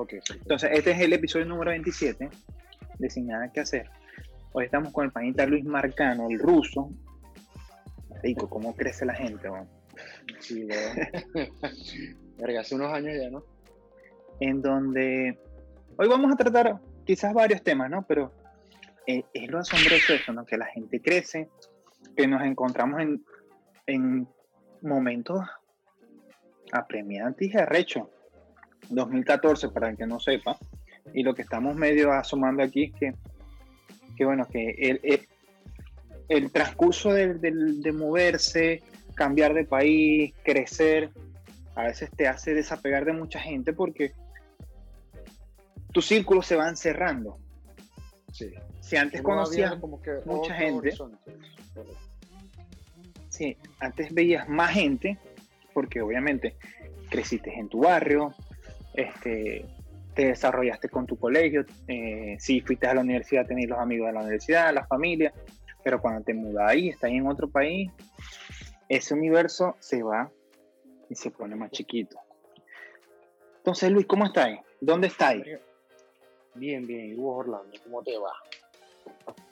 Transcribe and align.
Ok, 0.00 0.10
perfecto. 0.10 0.34
Entonces, 0.42 0.70
este 0.74 0.90
es 0.92 1.00
el 1.00 1.12
episodio 1.12 1.44
número 1.44 1.72
27 1.72 2.30
de 3.00 3.10
Sin 3.10 3.26
Nada 3.26 3.50
que 3.50 3.58
Hacer. 3.58 3.90
Hoy 4.52 4.66
estamos 4.66 4.92
con 4.92 5.04
el 5.04 5.10
panita 5.10 5.44
Luis 5.44 5.64
Marcano, 5.64 6.28
el 6.30 6.38
ruso. 6.38 6.88
Rico, 8.22 8.48
¿cómo 8.48 8.76
crece 8.76 9.04
la 9.04 9.14
gente? 9.14 9.48
Sí. 10.38 10.68
Verga, 12.38 12.60
hace 12.60 12.76
unos 12.76 12.92
años 12.92 13.16
ya, 13.20 13.28
¿no? 13.28 13.42
En 14.38 14.62
donde 14.62 15.36
hoy 15.96 16.08
vamos 16.08 16.32
a 16.32 16.36
tratar 16.36 16.78
quizás 17.04 17.34
varios 17.34 17.64
temas, 17.64 17.90
¿no? 17.90 18.06
Pero 18.06 18.32
eh, 19.04 19.24
es 19.34 19.50
lo 19.50 19.58
asombroso 19.58 20.12
eso, 20.12 20.32
¿no? 20.32 20.46
Que 20.46 20.58
la 20.58 20.66
gente 20.66 21.02
crece, 21.02 21.48
que 22.16 22.28
nos 22.28 22.42
encontramos 22.42 23.00
en, 23.00 23.24
en 23.88 24.28
momentos 24.80 25.40
apremiantes 26.70 27.52
y 27.52 27.58
arrechos. 27.58 28.06
2014, 28.90 29.68
para 29.70 29.90
el 29.90 29.96
que 29.96 30.06
no 30.06 30.18
sepa, 30.20 30.56
y 31.14 31.22
lo 31.22 31.34
que 31.34 31.42
estamos 31.42 31.74
medio 31.76 32.12
asomando 32.12 32.62
aquí 32.62 32.84
es 32.84 32.92
que, 32.94 33.12
que 34.16 34.24
bueno, 34.24 34.46
que 34.46 34.70
el, 34.70 35.00
el, 35.02 35.28
el 36.28 36.52
transcurso 36.52 37.12
del- 37.12 37.40
de, 37.40 37.92
moverse, 37.92 38.82
cambiar 39.14 39.54
de 39.54 39.64
país, 39.64 40.34
crecer, 40.44 41.10
a 41.74 41.84
veces 41.84 42.10
te 42.10 42.26
hace 42.26 42.54
desapegar 42.54 43.04
de 43.04 43.12
mucha 43.12 43.38
gente 43.40 43.72
porque 43.72 44.12
tus 45.92 46.06
círculos 46.06 46.46
se 46.46 46.56
van 46.56 46.76
cerrando. 46.76 47.38
Sí. 48.32 48.52
Si 48.80 48.96
antes 48.96 49.22
conocías, 49.22 49.70
viendo 49.70 49.80
como 49.80 50.02
que 50.02 50.18
mucha 50.24 50.54
gente. 50.54 50.92
sí, 53.28 53.56
antes 53.80 54.12
veías 54.12 54.48
más 54.48 54.72
gente, 54.72 55.18
porque 55.72 56.00
obviamente 56.00 56.56
creciste 57.10 57.52
en 57.58 57.68
tu 57.68 57.80
barrio, 57.80 58.34
este, 58.94 59.64
te 60.14 60.26
desarrollaste 60.26 60.88
con 60.88 61.06
tu 61.06 61.16
colegio, 61.16 61.64
eh, 61.86 62.36
si 62.38 62.60
fuiste 62.60 62.86
a 62.86 62.94
la 62.94 63.02
universidad 63.02 63.46
tenías 63.46 63.70
los 63.70 63.78
amigos 63.78 64.08
de 64.08 64.12
la 64.14 64.20
universidad, 64.20 64.74
la 64.74 64.86
familia, 64.86 65.32
pero 65.84 66.00
cuando 66.00 66.22
te 66.22 66.34
mudas 66.34 66.70
ahí, 66.70 66.88
estás 66.88 67.10
en 67.10 67.26
otro 67.26 67.48
país, 67.48 67.90
ese 68.88 69.14
universo 69.14 69.76
se 69.78 70.02
va 70.02 70.30
y 71.08 71.14
se 71.14 71.30
pone 71.30 71.54
más 71.54 71.70
chiquito. 71.70 72.18
Entonces, 73.58 73.90
Luis, 73.90 74.06
¿cómo 74.06 74.26
estáis? 74.26 74.58
¿Dónde 74.80 75.08
estáis? 75.08 75.44
Bien, 76.54 76.86
bien. 76.86 77.10
¿Y 77.10 77.14
vos, 77.14 77.46
Orlando? 77.46 77.70
¿Cómo 77.84 78.02
te 78.02 78.16
va? 78.18 78.32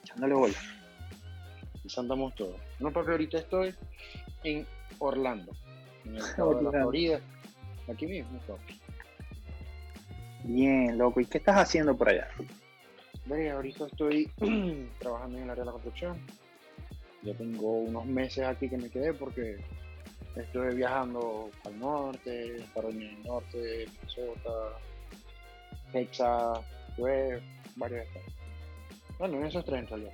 Echándole 0.03 0.33
bola. 0.33 0.55
Andamos 1.97 2.35
todos. 2.35 2.59
No, 2.79 2.91
porque 2.91 3.11
ahorita 3.11 3.37
estoy 3.37 3.73
en 4.43 4.67
Orlando, 4.99 5.53
en 6.03 6.15
el 6.15 6.17
estado 6.23 6.49
de 6.49 6.61
la 6.63 6.69
Orlando. 6.69 6.89
Florida. 6.89 7.21
Aquí 7.87 8.07
mismo, 8.07 8.39
papi. 8.39 8.81
Bien, 10.47 10.97
loco. 10.97 11.19
¿Y 11.19 11.25
qué 11.25 11.39
estás 11.39 11.57
haciendo 11.57 11.95
por 11.95 12.07
allá? 12.07 12.29
Verga, 13.25 13.55
ahorita 13.55 13.85
estoy 13.87 14.31
trabajando 14.99 15.37
en 15.37 15.43
el 15.43 15.49
área 15.49 15.63
de 15.63 15.65
la 15.65 15.71
construcción. 15.73 16.17
Ya 17.23 17.33
tengo 17.33 17.79
unos 17.79 18.05
meses 18.05 18.45
aquí 18.45 18.69
que 18.69 18.77
me 18.77 18.89
quedé 18.89 19.13
porque 19.13 19.57
estuve 20.37 20.73
viajando 20.73 21.51
al 21.65 21.77
norte, 21.77 22.65
Carolina 22.73 23.11
del 23.11 23.23
Norte, 23.23 23.87
Minnesota, 23.91 24.79
Texas, 25.91 26.59
tuve 26.95 27.41
varios 27.75 28.07
estados. 28.07 28.33
Bueno, 29.19 29.37
en 29.39 29.47
esos 29.47 29.65
tres 29.65 29.79
en 29.81 29.87
realidad. 29.87 30.13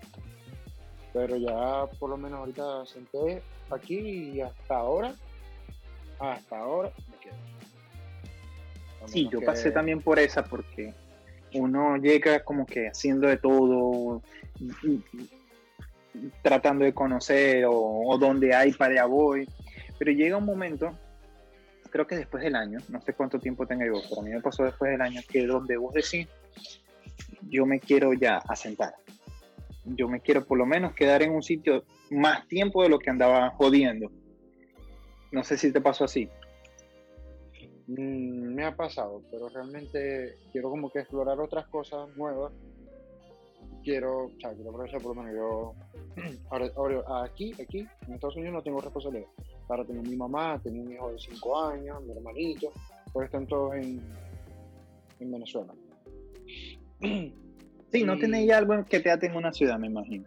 Pero 1.14 1.38
ya 1.38 1.86
por 2.00 2.10
lo 2.10 2.18
menos 2.18 2.40
ahorita 2.40 2.88
senté 2.88 3.44
aquí 3.70 4.00
y 4.00 4.42
hasta 4.42 4.78
ahora, 4.78 5.14
hasta 6.20 6.58
ahora 6.58 6.92
me 7.12 7.18
quedo. 7.18 7.53
Sí, 9.08 9.28
yo 9.32 9.40
que- 9.40 9.46
pasé 9.46 9.72
también 9.72 10.02
por 10.02 10.20
esa 10.20 10.44
porque 10.44 10.94
uno 11.54 11.98
llega 11.98 12.44
como 12.44 12.66
que 12.66 12.88
haciendo 12.88 13.28
de 13.28 13.38
todo, 13.38 14.22
tratando 16.42 16.86
de 16.86 16.94
conocer 16.94 17.66
o, 17.66 17.74
o 17.74 18.18
donde 18.18 18.54
hay 18.54 18.72
para 18.72 18.94
allá 18.94 19.06
voy, 19.06 19.48
pero 19.98 20.12
llega 20.12 20.38
un 20.38 20.46
momento, 20.46 20.98
creo 21.90 22.08
que 22.08 22.16
después 22.16 22.44
del 22.44 22.56
año, 22.56 22.80
no 22.90 23.02
sé 23.02 23.14
cuánto 23.14 23.40
tiempo 23.40 23.66
tenga 23.66 23.86
yo, 23.86 24.02
pero 24.10 24.22
a 24.22 24.24
mí 24.24 24.32
me 24.32 24.42
pasó 24.42 24.64
después 24.64 24.92
del 24.92 25.02
año, 25.02 25.22
que 25.30 25.46
donde 25.46 25.78
vos 25.78 25.94
decís, 25.94 26.28
yo 27.50 27.66
me 27.66 27.80
quiero 27.80 28.14
ya 28.14 28.38
asentar, 28.48 28.94
yo 29.86 30.08
me 30.08 30.22
quiero 30.22 30.46
por 30.46 30.58
lo 30.58 30.66
menos 30.66 30.94
quedar 30.94 31.22
en 31.24 31.32
un 31.32 31.44
sitio 31.44 31.84
más 32.10 32.48
tiempo 32.48 32.84
de 32.84 32.90
lo 32.90 33.00
que 33.00 33.10
andaba 33.10 33.50
jodiendo. 33.52 34.12
No 35.32 35.44
sé 35.44 35.58
si 35.58 35.72
te 35.72 35.82
pasó 35.82 36.06
así. 36.06 36.30
Mm, 37.88 38.54
me 38.54 38.66
ha 38.66 38.76
pasado, 38.76 39.22
pero 39.30 39.50
realmente 39.50 40.36
quiero 40.52 40.70
como 40.70 40.90
que 40.90 41.00
explorar 41.00 41.40
otras 41.40 41.68
cosas 41.68 42.16
nuevas. 42.16 42.54
Quiero, 43.84 44.26
o 44.26 44.32
sea, 44.40 44.54
quiero 44.54 44.70
aprovechar 44.70 45.02
por 45.02 45.16
lo 45.16 45.24
menos 45.24 45.36
yo. 45.36 45.74
Ahora, 46.52 46.70
ahora 46.76 47.24
aquí, 47.24 47.54
aquí, 47.60 47.80
en 48.08 48.14
Estados 48.14 48.36
Unidos 48.36 48.54
no 48.54 48.62
tengo 48.62 48.80
responsabilidad. 48.80 49.28
Ahora 49.68 49.84
tengo 49.84 50.04
mi 50.04 50.16
mamá, 50.16 50.60
tengo 50.64 50.84
un 50.84 50.92
hijo 50.92 51.12
de 51.12 51.18
5 51.18 51.60
años, 51.64 52.04
mi 52.04 52.12
hermanito, 52.12 52.72
pues 53.12 53.26
están 53.26 53.48
todos 53.48 53.74
en, 53.76 54.00
en 55.20 55.32
Venezuela. 55.32 55.74
Sí, 57.92 58.04
no 58.04 58.18
tenéis 58.18 58.52
algo 58.52 58.84
que 58.86 59.00
te 59.00 59.12
ate 59.12 59.28
en 59.28 59.36
una 59.36 59.52
ciudad, 59.52 59.78
me 59.78 59.88
imagino. 59.88 60.26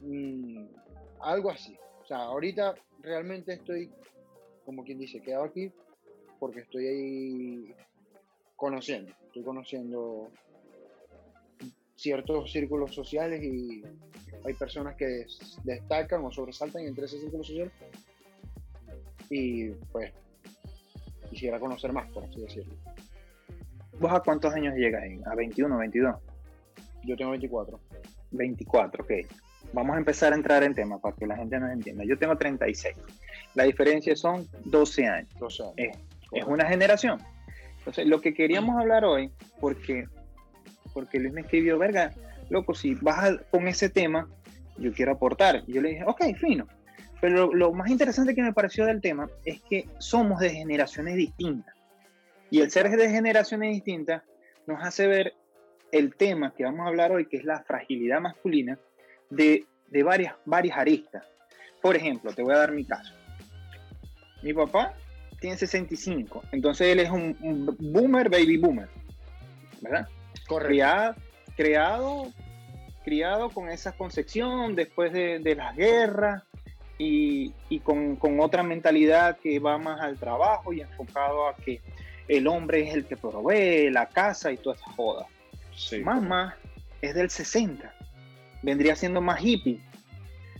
Mm, 0.00 0.64
algo 1.20 1.50
así. 1.50 1.76
O 2.02 2.06
sea, 2.06 2.18
ahorita 2.18 2.74
realmente 3.02 3.54
estoy, 3.54 3.90
como 4.64 4.84
quien 4.84 4.98
dice, 4.98 5.20
quedado 5.20 5.44
aquí 5.44 5.70
porque 6.38 6.60
estoy 6.60 6.86
ahí 6.86 7.74
conociendo. 8.56 9.12
Estoy 9.26 9.42
conociendo 9.42 10.30
ciertos 11.96 12.50
círculos 12.50 12.94
sociales 12.94 13.42
y 13.42 13.82
hay 14.44 14.54
personas 14.54 14.96
que 14.96 15.06
des- 15.06 15.58
destacan 15.64 16.24
o 16.24 16.30
sobresaltan 16.32 16.82
entre 16.86 17.04
ese 17.04 17.18
círculo 17.20 17.44
social. 17.44 17.70
Y 19.28 19.68
pues 19.92 20.12
quisiera 21.28 21.60
conocer 21.60 21.92
más, 21.92 22.10
por 22.10 22.24
así 22.24 22.40
decirlo. 22.40 22.74
¿Vos 24.00 24.12
a 24.12 24.20
cuántos 24.20 24.52
años 24.54 24.74
llegas? 24.76 25.02
¿A 25.26 25.34
21, 25.34 25.76
22? 25.78 26.16
Yo 27.04 27.16
tengo 27.16 27.30
24. 27.32 27.78
24, 28.30 29.04
ok. 29.04 29.10
Vamos 29.72 29.94
a 29.94 29.98
empezar 29.98 30.32
a 30.32 30.36
entrar 30.36 30.62
en 30.64 30.74
tema 30.74 30.98
para 31.00 31.14
que 31.16 31.26
la 31.26 31.36
gente 31.36 31.58
nos 31.60 31.70
entienda. 31.72 32.04
Yo 32.04 32.18
tengo 32.18 32.36
36. 32.36 32.96
La 33.54 33.64
diferencia 33.64 34.16
son 34.16 34.46
12 34.64 35.06
años. 35.06 35.28
12 35.38 35.62
años. 35.62 35.74
Eh, 35.76 35.90
Es 36.32 36.44
una 36.44 36.66
generación. 36.66 37.18
Entonces, 37.78 38.06
lo 38.06 38.20
que 38.20 38.34
queríamos 38.34 38.78
hablar 38.80 39.04
hoy, 39.04 39.32
porque, 39.60 40.06
porque 40.94 41.18
Luis 41.18 41.32
me 41.32 41.40
escribió, 41.40 41.78
verga, 41.78 42.12
loco, 42.50 42.74
si 42.74 42.94
vas 42.94 43.18
a- 43.30 43.38
con 43.50 43.66
ese 43.68 43.88
tema, 43.88 44.28
yo 44.76 44.92
quiero 44.92 45.12
aportar. 45.12 45.62
Y 45.66 45.72
yo 45.74 45.82
le 45.82 45.90
dije, 45.90 46.04
ok, 46.06 46.36
fino. 46.36 46.66
Pero 47.20 47.46
lo, 47.48 47.54
lo 47.54 47.72
más 47.72 47.90
interesante 47.90 48.34
que 48.34 48.42
me 48.42 48.52
pareció 48.52 48.86
del 48.86 49.00
tema 49.00 49.28
es 49.44 49.60
que 49.62 49.88
somos 49.98 50.40
de 50.40 50.50
generaciones 50.50 51.16
distintas. 51.16 51.74
Y 52.50 52.60
el 52.60 52.70
ser 52.70 52.88
de 52.90 53.10
generaciones 53.10 53.72
distintas 53.74 54.22
nos 54.66 54.82
hace 54.84 55.06
ver 55.06 55.34
el 55.92 56.14
tema 56.14 56.54
que 56.54 56.64
vamos 56.64 56.80
a 56.86 56.88
hablar 56.88 57.12
hoy, 57.12 57.26
que 57.26 57.36
es 57.38 57.44
la 57.44 57.62
fragilidad 57.64 58.20
masculina, 58.20 58.78
de, 59.30 59.66
de 59.88 60.02
varias, 60.02 60.34
varias 60.44 60.76
aristas. 60.76 61.24
Por 61.80 61.96
ejemplo, 61.96 62.32
te 62.32 62.42
voy 62.42 62.54
a 62.54 62.58
dar 62.58 62.72
mi 62.72 62.84
caso. 62.84 63.14
Mi 64.42 64.52
papá 64.52 64.94
tiene 65.40 65.56
65, 65.56 66.44
entonces 66.52 66.88
él 66.88 67.00
es 67.00 67.10
un, 67.10 67.36
un 67.40 67.76
boomer, 67.78 68.28
baby 68.28 68.58
boomer, 68.58 68.88
¿verdad? 69.80 70.08
Correcto. 70.46 71.20
Criado, 71.56 72.32
criado, 73.04 73.50
con 73.50 73.70
esa 73.70 73.92
concepción 73.92 74.74
después 74.74 75.12
de, 75.12 75.38
de 75.38 75.54
las 75.54 75.76
guerras 75.76 76.42
y, 76.98 77.52
y 77.68 77.80
con, 77.80 78.16
con 78.16 78.40
otra 78.40 78.62
mentalidad 78.62 79.38
que 79.38 79.58
va 79.58 79.78
más 79.78 80.00
al 80.00 80.18
trabajo 80.18 80.72
y 80.72 80.82
enfocado 80.82 81.48
a 81.48 81.56
que 81.56 81.80
el 82.28 82.46
hombre 82.46 82.86
es 82.88 82.94
el 82.94 83.06
que 83.06 83.16
provee 83.16 83.90
la 83.90 84.06
casa 84.06 84.52
y 84.52 84.56
toda 84.56 84.76
esa 84.76 84.90
joda. 84.92 85.26
Sí, 85.74 86.00
Mamá 86.00 86.56
es 87.00 87.14
del 87.14 87.30
60, 87.30 87.92
vendría 88.62 88.96
siendo 88.96 89.20
más 89.20 89.40
hippie, 89.44 89.80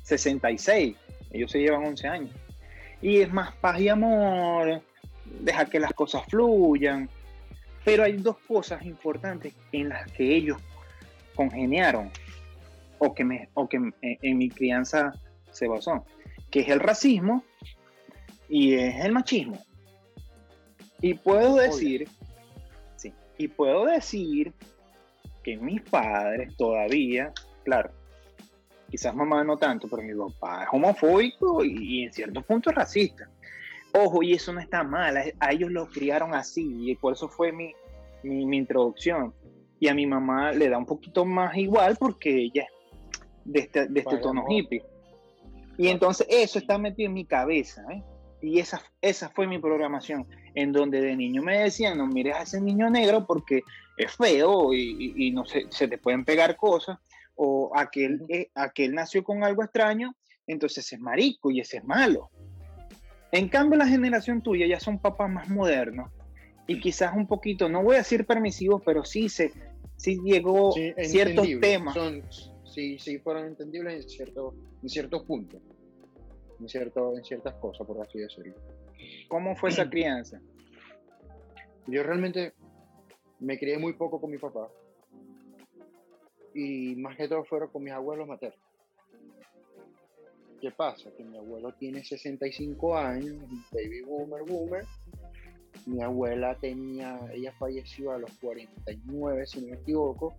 66, 0.03 0.97
ellos 1.31 1.51
se 1.51 1.59
llevan 1.59 1.85
11 1.85 2.09
años. 2.09 2.31
Y 3.03 3.21
es 3.21 3.33
más 3.33 3.55
paz 3.57 3.81
y 3.81 3.89
amor, 3.89 4.83
deja 5.25 5.65
que 5.67 5.81
las 5.81 5.93
cosas 5.93 6.23
fluyan. 6.29 7.09
Pero 7.85 8.05
hay 8.05 8.13
dos 8.13 8.37
cosas 8.47 8.85
importantes 8.85 9.55
en 9.73 9.89
las 9.89 10.11
que 10.13 10.37
ellos 10.37 10.59
congeniaron 11.35 12.11
o 12.99 13.15
que, 13.15 13.25
me, 13.25 13.49
o 13.55 13.69
que 13.69 13.79
en, 13.79 13.95
en 14.03 14.39
mi 14.39 14.51
crianza 14.51 15.15
se 15.51 15.67
basó, 15.67 16.05
que 16.51 16.61
es 16.61 16.69
el 16.69 16.81
racismo 16.81 17.43
y 18.49 18.75
es 18.75 19.05
el 19.05 19.13
machismo. 19.13 19.59
Y 21.01 21.15
puedo 21.15 21.57
decir, 21.57 22.09
sí, 22.97 23.15
y 23.39 23.49
puedo 23.49 23.87
decir 23.87 24.53
que 25.43 25.57
mis 25.57 25.81
padres 25.81 26.55
todavía, 26.57 27.33
claro, 27.65 27.91
quizás 28.91 29.15
mamá 29.15 29.45
no 29.45 29.57
tanto, 29.57 29.89
pero 29.89 30.03
mi 30.03 30.15
papá 30.15 30.65
es 30.65 30.69
homofóbico 30.73 31.65
y, 31.65 32.01
y 32.01 32.05
en 32.05 32.13
ciertos 32.13 32.45
puntos 32.45 32.75
racista. 32.75 33.29
Ojo, 33.93 34.23
y 34.23 34.35
eso 34.35 34.53
no 34.53 34.61
está 34.61 34.85
mal, 34.85 35.17
a, 35.17 35.51
ellos 35.51 35.71
los 35.71 35.89
criaron 35.91 36.35
así, 36.35 36.91
y 36.91 36.95
por 36.95 37.15
eso 37.15 37.29
fue 37.29 37.53
mi, 37.53 37.73
mi, 38.23 38.57
introducción. 38.57 39.35
Y 39.81 39.89
a 39.89 39.95
mi 39.95 40.07
mamá 40.07 40.53
le 40.53 40.69
da 40.69 40.79
un 40.79 40.87
poquito 40.87 41.25
más 41.25 41.57
igual 41.57 41.97
porque 41.99 42.45
ella 42.45 42.65
es 42.65 42.71
de 43.45 43.61
este, 43.61 43.89
de 43.89 44.01
este 44.01 44.19
tono 44.19 44.45
hippie. 44.49 44.85
Y 45.79 45.89
entonces 45.89 46.27
eso 46.31 46.59
está 46.59 46.79
metido 46.79 47.09
en 47.09 47.15
mi 47.15 47.25
cabeza, 47.25 47.83
¿eh? 47.91 48.03
Y 48.43 48.59
esa, 48.59 48.83
esa 49.03 49.29
fue 49.29 49.47
mi 49.47 49.59
programación, 49.59 50.27
en 50.55 50.73
donde 50.73 51.01
de 51.01 51.17
niño 51.17 51.43
me 51.43 51.59
decían, 51.59 51.99
no 51.99 52.07
mires 52.07 52.37
a 52.37 52.43
ese 52.43 52.61
niño 52.61 52.89
negro 52.89 53.27
porque 53.27 53.63
es 53.97 54.13
feo 54.13 54.73
y, 54.73 55.15
y, 55.17 55.31
no 55.31 55.45
se, 55.45 55.67
se, 55.71 55.89
te 55.89 55.99
pueden 55.99 56.25
pegar 56.25 56.57
cosas, 56.57 56.99
o 57.43 57.71
aquel, 57.75 58.21
eh, 58.29 58.51
aquel 58.55 58.95
nació 58.95 59.25
con 59.25 59.43
algo 59.43 59.63
extraño, 59.63 60.15
entonces 60.47 60.93
es 60.93 61.01
marico 61.01 61.51
y 61.51 61.61
ese 61.61 61.79
es 61.79 61.85
malo. 61.85 62.31
En 63.33 63.49
cambio, 63.49 63.79
la 63.79 63.87
generación 63.87 64.43
tuya 64.43 64.67
ya 64.67 64.79
son 64.79 64.99
papás 64.99 65.31
más 65.31 65.49
modernos 65.49 66.11
y 66.67 66.79
quizás 66.81 67.17
un 67.17 67.27
poquito, 67.27 67.71
no 67.71 67.83
voy 67.83 67.95
a 67.95 67.99
decir 67.99 68.27
permisivos, 68.27 68.83
pero 68.85 69.07
sí, 69.07 69.31
se, 69.31 69.53
sí 69.97 70.19
llegó 70.23 70.73
ciertos 70.73 71.49
temas. 71.63 71.95
Son, 71.95 72.23
sí, 72.67 72.99
sí 72.99 73.19
fueron 73.21 73.47
entendibles 73.47 74.03
en, 74.05 74.11
cierto, 74.11 74.55
en 74.83 74.89
ciertos 74.91 75.25
puntos 75.25 75.63
en, 76.61 76.69
cierto, 76.69 77.17
en 77.17 77.25
ciertas 77.25 77.55
cosas, 77.55 77.87
por 77.87 78.03
así 78.03 78.19
decirlo. 78.19 78.55
¿Cómo 79.29 79.57
fue 79.57 79.71
esa 79.71 79.89
crianza? 79.91 80.43
Yo 81.87 82.03
realmente 82.03 82.53
me 83.39 83.59
crié 83.59 83.79
muy 83.79 83.95
poco 83.95 84.21
con 84.21 84.31
mi 84.31 84.37
papá 84.37 84.71
y 86.55 86.95
más 86.97 87.17
que 87.17 87.29
todo 87.29 87.45
fueron 87.45 87.69
con 87.71 87.83
mis 87.83 87.93
abuelos 87.93 88.27
maternos. 88.27 88.59
¿Qué 90.61 90.71
pasa? 90.71 91.11
Que 91.17 91.25
mi 91.25 91.39
abuelo 91.39 91.73
tiene 91.75 92.05
65 92.05 92.97
años, 92.97 93.37
baby 93.73 94.03
boomer, 94.03 94.43
boomer. 94.45 94.85
Mi 95.87 96.03
abuela 96.03 96.55
tenía, 96.57 97.19
ella 97.33 97.53
falleció 97.59 98.13
a 98.13 98.19
los 98.19 98.31
49, 98.39 99.47
si 99.47 99.61
no 99.63 99.69
me 99.69 99.77
equivoco, 99.77 100.35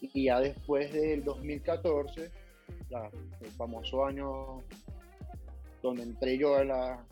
y 0.00 0.24
ya 0.24 0.40
después 0.40 0.92
del 0.92 1.22
2014, 1.22 2.30
el 3.40 3.50
famoso 3.52 4.04
año 4.04 4.62
donde 5.82 6.02
entré 6.02 6.36
yo 6.38 6.58
en 6.60 6.68
la, 6.68 7.06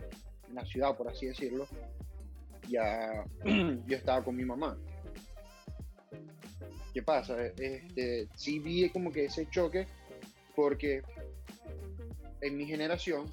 ciudad, 0.64 0.96
por 0.96 1.08
así 1.08 1.26
decirlo, 1.26 1.66
ya 2.68 3.24
yo 3.44 3.96
estaba 3.96 4.24
con 4.24 4.34
mi 4.34 4.44
mamá. 4.44 4.76
¿Qué 6.94 7.02
pasa? 7.02 7.36
Este, 7.44 8.28
sí 8.36 8.60
vi 8.60 8.88
como 8.88 9.12
que 9.12 9.24
ese 9.24 9.50
choque 9.50 9.88
porque 10.54 11.02
en 12.40 12.56
mi 12.56 12.66
generación, 12.66 13.32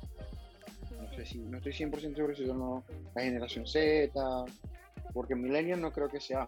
no 0.99 1.13
sé 1.13 1.25
si, 1.25 1.37
no 1.37 1.57
estoy 1.57 1.71
100% 1.71 2.15
seguro 2.15 2.35
si 2.35 2.47
son 2.47 2.83
la 3.13 3.21
generación 3.21 3.67
Z, 3.67 4.11
porque 5.13 5.35
millennials 5.35 5.79
no 5.79 5.91
creo 5.91 6.09
que 6.09 6.19
sea. 6.19 6.47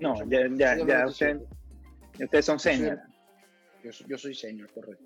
No, 0.00 0.14
ya, 0.26 0.48
ya, 0.50 0.76
ya, 0.86 1.06
ustedes 1.06 2.44
son 2.44 2.58
senior. 2.58 3.00
Yo, 3.82 3.90
yo 4.08 4.16
soy 4.16 4.34
senior, 4.34 4.72
correcto. 4.72 5.04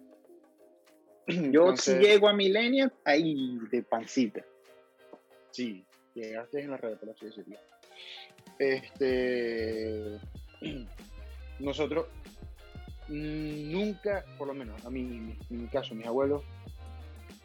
Yo 1.51 1.77
si 1.77 1.95
llego 1.95 2.29
a 2.29 2.33
Millennial, 2.33 2.91
ahí 3.05 3.59
de 3.71 3.83
pancita. 3.83 4.43
Sí, 5.51 5.85
llegaste 6.15 6.63
en 6.63 6.71
la 6.71 6.77
red, 6.79 6.97
por 6.97 7.11
así 7.11 7.27
decirlo. 7.27 7.59
Este, 8.59 10.19
nosotros 11.59 12.07
nunca, 13.09 14.25
por 14.37 14.49
lo 14.49 14.55
menos 14.55 14.85
a 14.85 14.91
mí, 14.91 15.01
en 15.51 15.63
mi 15.63 15.69
caso, 15.69 15.95
mis 15.95 16.07
abuelos, 16.07 16.43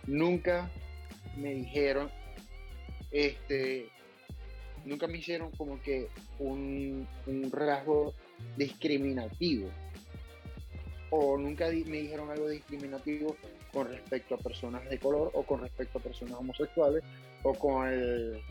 nunca 0.08 0.70
me 1.38 1.54
dijeron, 1.54 2.10
este, 3.12 3.90
nunca 4.86 5.08
me 5.08 5.18
hicieron 5.18 5.52
como 5.52 5.82
que 5.82 6.08
un, 6.40 7.08
rasgo 7.52 8.14
discriminativo. 8.58 9.70
O 11.10 11.38
nunca 11.38 11.68
me 11.68 11.98
dijeron 11.98 12.32
algo 12.32 12.50
discriminativo 12.50 13.36
con 13.72 13.88
respecto 13.88 14.36
a 14.36 14.38
personas 14.40 14.88
de 14.90 14.98
color 15.00 15.32
o 15.34 15.44
con 15.44 15.62
respecto 15.62 16.00
a 16.00 16.02
personas 16.02 16.40
homosexuales 16.40 17.04
o 17.44 17.54
con 17.54 17.88
el 17.88 18.42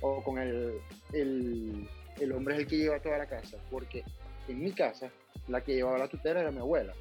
o 0.00 0.22
con 0.22 0.38
el, 0.38 0.80
el, 1.12 2.32
hombre 2.32 2.54
es 2.54 2.60
el 2.60 2.66
que 2.68 2.76
lleva 2.76 3.00
toda 3.00 3.18
la 3.18 3.26
casa 3.26 3.56
porque 3.68 4.04
en 4.48 4.60
mi 4.60 4.72
casa 4.72 5.10
la 5.48 5.62
que 5.62 5.74
llevaba 5.74 5.98
la 5.98 6.08
tutela 6.08 6.40
era 6.40 6.50
mi 6.50 6.58
abuela 6.58 6.92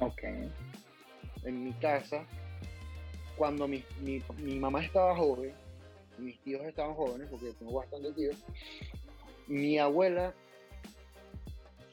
ok 0.00 0.22
en 1.44 1.64
mi 1.64 1.72
casa 1.74 2.24
cuando 3.36 3.66
mi, 3.66 3.84
mi, 4.00 4.22
mi 4.38 4.58
mamá 4.58 4.84
estaba 4.84 5.16
joven 5.16 5.52
mis 6.18 6.38
tíos 6.40 6.62
estaban 6.62 6.94
jóvenes 6.94 7.28
porque 7.30 7.52
tengo 7.58 7.72
bastante 7.72 8.12
tíos 8.12 8.36
mi 9.46 9.78
abuela 9.78 10.34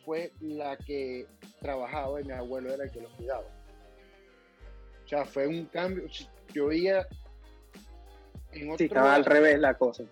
fue 0.05 0.31
la 0.39 0.77
que 0.77 1.25
trabajaba 1.59 2.21
y 2.21 2.25
mi 2.25 2.33
abuelo 2.33 2.73
era 2.73 2.83
el 2.83 2.91
que 2.91 3.01
los 3.01 3.11
cuidaba 3.13 3.59
o 5.05 5.11
sea, 5.11 5.25
fue 5.25 5.47
un 5.47 5.65
cambio. 5.65 6.03
Yo 6.53 6.67
veía 6.67 7.07
en 8.51 8.67
otro 8.67 8.77
Sí, 8.77 8.83
estaba 8.83 9.15
al 9.15 9.25
revés 9.25 9.57
la 9.57 9.73
cosa. 9.73 10.03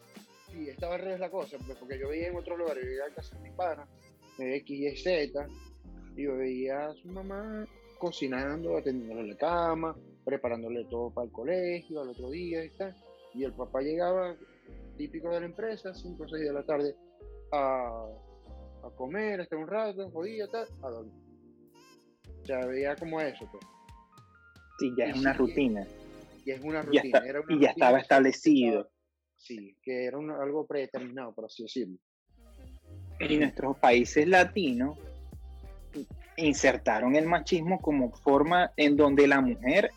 Sí, 0.50 0.70
estaba 0.70 0.96
al 0.96 1.02
revés 1.02 1.20
la 1.20 1.30
cosa, 1.30 1.56
pues, 1.64 1.78
porque 1.78 2.00
yo 2.00 2.10
veía 2.10 2.30
en 2.30 2.36
otro 2.36 2.58
lugar, 2.58 2.78
yo 2.78 2.84
veía 2.88 3.06
en 3.06 3.14
casa 3.14 3.36
de 3.36 3.48
mi 3.48 3.56
pana, 3.56 3.86
de 3.86 4.07
X 4.40 4.70
y 4.70 4.98
Z, 4.98 5.48
y 6.16 6.24
yo 6.24 6.38
veía 6.38 6.88
a 6.88 6.94
su 6.94 7.08
mamá 7.08 7.68
cocinando, 7.98 8.78
atendiéndole 8.78 9.30
la 9.30 9.38
cama, 9.38 9.96
preparándole 10.24 10.86
todo 10.86 11.10
para 11.10 11.26
el 11.26 11.32
colegio 11.32 12.02
al 12.02 12.10
otro 12.10 12.30
día 12.30 12.64
y 12.64 12.70
tal. 12.70 12.96
Y 13.34 13.44
el 13.44 13.54
papá 13.54 13.82
llegaba, 13.82 14.36
típico 14.98 15.30
de 15.30 15.42
la 15.42 15.46
empresa, 15.46 15.94
5 15.94 16.24
o 16.24 16.28
6 16.28 16.44
de 16.44 16.54
la 16.54 16.64
tarde, 16.64 16.96
a, 17.52 18.08
a 18.84 18.90
comer, 18.96 19.42
hasta 19.42 19.56
un 19.58 19.68
rato, 19.68 20.10
jodía, 20.12 20.48
tal, 20.48 20.68
a 20.82 20.90
dormir. 20.90 21.14
O 22.42 22.46
sea, 22.46 22.66
veía 22.66 22.96
como 22.96 23.20
eso, 23.22 23.48
pues. 23.52 23.64
Sí, 24.80 24.94
ya 24.98 25.06
es 25.06 25.18
una 25.20 25.34
rutina. 25.34 25.88
Y 26.46 26.52
es 26.52 26.62
una 26.62 26.82
rutina. 26.82 27.22
y 27.50 27.60
ya 27.60 27.70
estaba 27.72 28.00
establecido. 28.00 28.90
sí, 29.36 29.76
que 29.82 30.06
era 30.06 30.18
algo 30.18 30.66
predeterminado, 30.66 31.34
por 31.34 31.46
así 31.46 31.64
decirlo. 31.64 31.98
Y 33.20 33.38
nuestros 33.38 33.78
países 33.78 34.28
latinos 34.28 34.98
insertaron 36.38 37.16
el 37.16 37.26
machismo 37.26 37.80
como 37.80 38.12
forma 38.12 38.72
en 38.78 38.96
donde 38.96 39.28
la 39.28 39.42
mujer, 39.42 39.92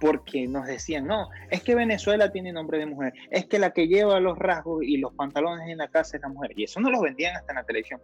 porque 0.00 0.46
nos 0.46 0.66
decían, 0.66 1.06
no, 1.06 1.28
es 1.50 1.62
que 1.62 1.74
Venezuela 1.74 2.30
tiene 2.30 2.52
nombre 2.52 2.78
de 2.78 2.86
mujer, 2.86 3.14
es 3.30 3.46
que 3.46 3.58
la 3.58 3.72
que 3.72 3.88
lleva 3.88 4.20
los 4.20 4.38
rasgos 4.38 4.84
y 4.84 4.98
los 4.98 5.12
pantalones 5.14 5.68
en 5.68 5.78
la 5.78 5.88
casa 5.88 6.16
es 6.16 6.22
la 6.22 6.28
mujer. 6.28 6.52
Y 6.56 6.64
eso 6.64 6.80
no 6.80 6.90
lo 6.90 7.00
vendían 7.00 7.36
hasta 7.36 7.52
en 7.52 7.56
la 7.56 7.64
televisión. 7.64 8.00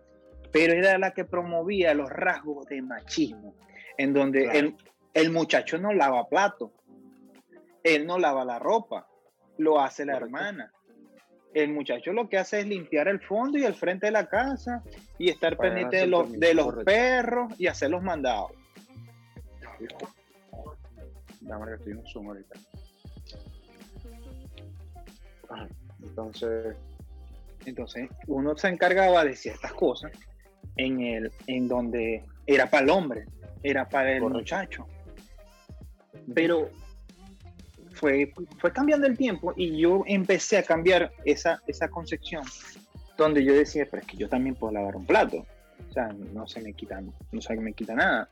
Pero 0.52 0.74
era 0.74 0.98
la 0.98 1.12
que 1.12 1.24
promovía 1.24 1.94
los 1.94 2.10
rasgos 2.10 2.66
de 2.66 2.82
machismo, 2.82 3.54
en 3.96 4.12
donde 4.12 4.44
el, 4.58 4.76
el 5.14 5.30
muchacho 5.30 5.78
no 5.78 5.92
lava 5.92 6.28
plato, 6.28 6.72
él 7.84 8.06
no 8.06 8.18
lava 8.18 8.44
la 8.44 8.58
ropa, 8.58 9.08
lo 9.58 9.80
hace 9.80 10.04
la 10.04 10.16
hermana. 10.16 10.72
El 11.54 11.72
muchacho 11.72 12.12
lo 12.12 12.28
que 12.28 12.38
hace 12.38 12.60
es 12.60 12.66
limpiar 12.66 13.08
el 13.08 13.20
fondo 13.20 13.58
y 13.58 13.64
el 13.64 13.74
frente 13.74 14.06
de 14.06 14.12
la 14.12 14.26
casa 14.26 14.82
y 15.18 15.28
estar 15.28 15.56
pendiente 15.56 15.98
de 15.98 16.06
los, 16.06 16.32
de 16.32 16.54
los 16.54 16.82
perros 16.84 17.52
y 17.58 17.66
hacer 17.66 17.90
los 17.90 18.02
mandados. 18.02 18.52
Dame 21.40 21.66
que 21.66 21.74
estoy 21.74 21.92
en 21.92 22.06
Zoom 22.06 22.28
ahorita. 22.28 22.58
Entonces, 26.02 26.76
entonces 27.66 28.08
uno 28.26 28.56
se 28.56 28.68
encargaba 28.68 29.24
de 29.24 29.36
ciertas 29.36 29.72
cosas 29.74 30.12
en 30.76 31.00
el 31.00 31.32
en 31.46 31.68
donde 31.68 32.24
era 32.46 32.68
para 32.68 32.84
el 32.84 32.90
hombre, 32.90 33.26
era 33.62 33.88
para 33.88 34.12
el 34.12 34.22
muchacho. 34.22 34.86
Pero 36.34 36.70
fue, 37.94 38.32
fue 38.58 38.72
cambiando 38.72 39.06
el 39.06 39.16
tiempo 39.16 39.52
y 39.56 39.76
yo 39.76 40.04
empecé 40.06 40.58
a 40.58 40.62
cambiar 40.62 41.12
esa, 41.24 41.62
esa 41.66 41.88
concepción 41.88 42.42
donde 43.16 43.44
yo 43.44 43.54
decía, 43.54 43.86
pero 43.90 44.02
es 44.02 44.08
que 44.08 44.16
yo 44.16 44.28
también 44.28 44.54
puedo 44.54 44.72
lavar 44.72 44.96
un 44.96 45.06
plato. 45.06 45.46
O 45.88 45.92
sea, 45.92 46.08
no 46.32 46.46
se 46.46 46.60
me 46.60 46.72
quita, 46.72 47.02
no 47.32 47.40
se 47.40 47.56
me 47.56 47.72
quita 47.72 47.94
nada. 47.94 48.28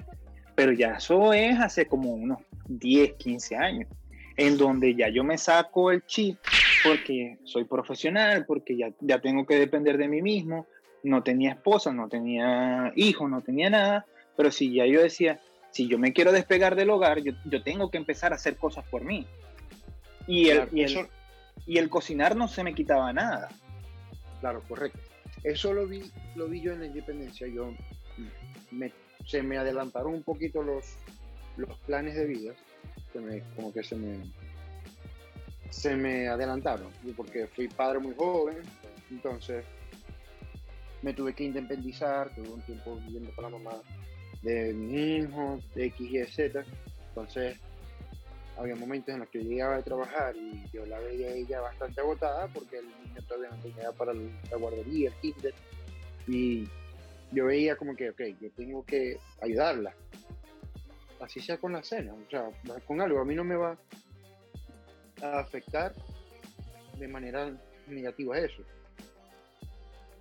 Pero 0.54 0.72
ya 0.72 0.94
eso 0.94 1.32
es 1.32 1.58
hace 1.58 1.86
como 1.86 2.12
unos 2.12 2.38
10, 2.68 3.14
15 3.14 3.56
años, 3.56 3.88
en 4.36 4.56
donde 4.56 4.94
ya 4.94 5.08
yo 5.08 5.24
me 5.24 5.38
saco 5.38 5.90
el 5.90 6.04
chip 6.06 6.38
porque 6.84 7.38
soy 7.44 7.64
profesional, 7.64 8.44
porque 8.46 8.76
ya, 8.76 8.90
ya 9.00 9.20
tengo 9.20 9.46
que 9.46 9.56
depender 9.56 9.98
de 9.98 10.08
mí 10.08 10.22
mismo. 10.22 10.66
No 11.02 11.22
tenía 11.22 11.52
esposa, 11.52 11.92
no 11.92 12.08
tenía 12.08 12.92
hijos, 12.94 13.28
no 13.30 13.40
tenía 13.40 13.70
nada. 13.70 14.06
Pero 14.36 14.50
si 14.50 14.72
ya 14.72 14.86
yo 14.86 15.02
decía, 15.02 15.40
si 15.70 15.86
yo 15.88 15.98
me 15.98 16.12
quiero 16.12 16.32
despegar 16.32 16.76
del 16.76 16.90
hogar, 16.90 17.20
yo, 17.22 17.62
tengo 17.62 17.90
que 17.90 17.98
empezar 17.98 18.32
a 18.32 18.36
hacer 18.36 18.56
cosas 18.56 18.84
por 18.90 19.04
mí. 19.04 19.26
Y 20.30 20.48
el, 20.48 20.68
y, 21.66 21.78
el, 21.78 21.90
cocinar 21.90 22.36
no 22.36 22.46
se 22.46 22.62
me 22.62 22.72
quitaba 22.72 23.12
nada. 23.12 23.48
Claro, 24.38 24.62
correcto. 24.68 25.00
Eso 25.42 25.72
lo 25.72 25.88
vi, 25.88 26.08
lo 26.36 26.46
vi 26.46 26.60
yo 26.60 26.72
en 26.72 26.80
la 26.80 26.86
independencia. 26.86 27.48
Yo 27.48 27.74
se 29.26 29.42
me 29.42 29.58
adelantaron 29.58 30.14
un 30.14 30.22
poquito 30.22 30.62
los, 30.62 30.84
los 31.56 31.76
planes 31.80 32.14
de 32.14 32.26
vida. 32.26 32.54
como 33.56 33.72
que 33.72 33.82
se 33.82 33.96
me, 33.96 34.20
se 35.70 35.96
me 35.96 36.28
adelantaron, 36.28 36.88
porque 37.16 37.48
fui 37.48 37.66
padre 37.66 37.98
muy 37.98 38.14
joven, 38.14 38.58
entonces 39.10 39.64
me 41.02 41.12
tuve 41.12 41.34
que 41.34 41.42
independizar, 41.42 42.32
tuve 42.36 42.50
un 42.50 42.62
tiempo 42.62 42.96
viviendo 43.06 43.34
con 43.34 43.44
la 43.44 43.58
mamá 43.58 43.82
de 44.42 44.72
mi 44.74 45.16
hijo, 45.16 45.58
de 45.74 45.86
X 45.86 46.08
y 46.08 46.24
Z, 46.24 46.64
entonces 47.08 47.58
había 48.60 48.76
momentos 48.76 49.14
en 49.14 49.20
los 49.20 49.28
que 49.30 49.42
yo 49.42 49.50
llegaba 49.50 49.76
a 49.76 49.82
trabajar 49.82 50.36
y 50.36 50.68
yo 50.70 50.84
la 50.84 50.98
veía 51.00 51.28
ella 51.28 51.62
bastante 51.62 52.00
agotada 52.00 52.46
porque 52.48 52.78
el 52.78 52.86
niño 52.86 53.22
todavía 53.26 53.50
no 53.50 53.62
tenía 53.62 53.92
para 53.92 54.12
la 54.12 54.56
guardería, 54.58 55.08
el 55.08 55.14
kinder, 55.14 55.54
y 56.26 56.68
yo 57.32 57.46
veía 57.46 57.76
como 57.76 57.96
que, 57.96 58.10
ok, 58.10 58.20
yo 58.38 58.50
tengo 58.50 58.84
que 58.84 59.18
ayudarla, 59.40 59.94
así 61.20 61.40
sea 61.40 61.56
con 61.56 61.72
la 61.72 61.82
cena, 61.82 62.12
o 62.12 62.30
sea, 62.30 62.50
con 62.86 63.00
algo, 63.00 63.20
a 63.20 63.24
mí 63.24 63.34
no 63.34 63.44
me 63.44 63.56
va 63.56 63.78
a 65.22 65.38
afectar 65.40 65.94
de 66.98 67.08
manera 67.08 67.50
negativa 67.86 68.38
eso. 68.38 68.62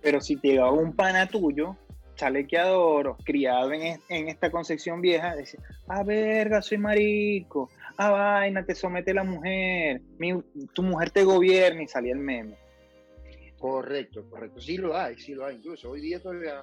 Pero 0.00 0.18
si 0.22 0.36
te 0.36 0.48
llegaba 0.48 0.72
un 0.72 0.94
pana 0.94 1.28
tuyo, 1.28 1.76
chalequeador, 2.14 3.16
criado 3.22 3.72
en, 3.74 4.00
en 4.08 4.28
esta 4.28 4.50
concepción 4.50 5.02
vieja, 5.02 5.36
decía, 5.36 5.60
ah, 5.88 6.02
verga, 6.02 6.62
soy 6.62 6.78
marico, 6.78 7.70
ah, 8.00 8.10
vaina, 8.10 8.64
te 8.64 8.74
somete 8.74 9.12
la 9.12 9.24
mujer, 9.24 10.00
tu 10.72 10.82
mujer 10.82 11.10
te 11.10 11.22
gobierna 11.22 11.82
y 11.82 11.88
salía 11.88 12.12
el 12.12 12.18
meme. 12.18 12.56
Correcto, 13.58 14.28
correcto. 14.30 14.60
Sí 14.60 14.78
lo 14.78 14.96
hay, 14.96 15.18
sí 15.18 15.34
lo 15.34 15.44
hay. 15.44 15.56
Incluso 15.56 15.90
hoy 15.90 16.00
día 16.00 16.20
todavía. 16.20 16.62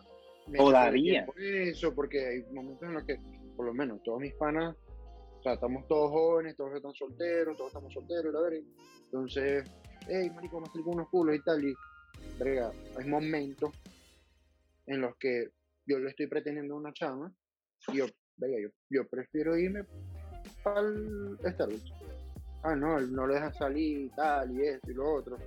Todavía. 0.56 1.28
Eso, 1.38 1.94
porque 1.94 2.26
hay 2.26 2.54
momentos 2.54 2.88
en 2.88 2.94
los 2.96 3.04
que, 3.04 3.20
por 3.56 3.68
lo 3.68 3.74
menos, 3.74 4.02
todos 4.04 4.20
mis 4.20 4.34
panas, 4.34 4.76
o 5.38 5.44
sea, 5.44 5.54
estamos 5.54 5.88
todos 5.88 6.10
jóvenes, 6.10 6.56
todos 6.56 6.74
están 6.76 6.94
solteros, 6.94 7.56
todos 7.56 7.70
estamos 7.70 7.94
solteros, 7.94 8.34
la 8.34 8.42
verdad. 8.42 8.60
Entonces, 9.06 9.70
hey, 10.08 10.32
marico, 10.34 10.60
me 10.60 10.68
con 10.68 10.96
unos 10.96 11.10
culos 11.10 11.36
y 11.36 11.44
tal. 11.44 11.64
Y, 11.64 11.76
verga, 12.40 12.72
hay 12.98 13.08
momentos 13.08 13.72
en 14.88 15.02
los 15.02 15.16
que 15.18 15.50
yo 15.86 16.00
le 16.00 16.10
estoy 16.10 16.26
pretendiendo 16.26 16.74
a 16.74 16.78
una 16.78 16.94
chama 16.94 17.32
y 17.90 17.98
yo, 17.98 18.06
verga, 18.38 18.58
yo, 18.60 18.70
yo 18.90 19.08
prefiero 19.08 19.56
irme 19.56 19.84
para 20.68 20.80
el. 20.82 21.82
Ah, 22.64 22.76
no, 22.76 23.00
no 23.00 23.28
lo 23.28 23.34
deja 23.34 23.52
salir 23.54 24.06
y 24.06 24.10
tal, 24.10 24.52
y 24.52 24.64
esto 24.64 24.92
y 24.92 24.94
lo 24.94 25.14
otro. 25.14 25.38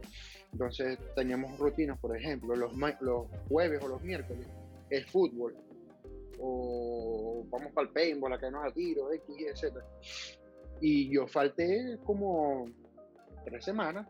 Entonces 0.52 0.98
teníamos 1.14 1.58
rutinas, 1.58 1.98
por 1.98 2.16
ejemplo, 2.16 2.54
los, 2.56 2.72
los 3.00 3.26
jueves 3.48 3.82
o 3.82 3.88
los 3.88 4.02
miércoles 4.02 4.46
es 4.88 5.06
fútbol. 5.06 5.54
O 6.38 7.44
vamos 7.50 7.72
para 7.72 7.88
el 7.88 7.92
paintball, 7.92 8.32
a 8.32 8.40
caernos 8.40 8.64
a 8.64 8.72
tiro, 8.72 9.12
X, 9.12 9.36
Y, 9.38 9.56
Z. 9.56 9.84
Y 10.80 11.10
yo 11.10 11.26
falté 11.26 11.98
como 12.04 12.66
tres 13.44 13.64
semanas, 13.64 14.06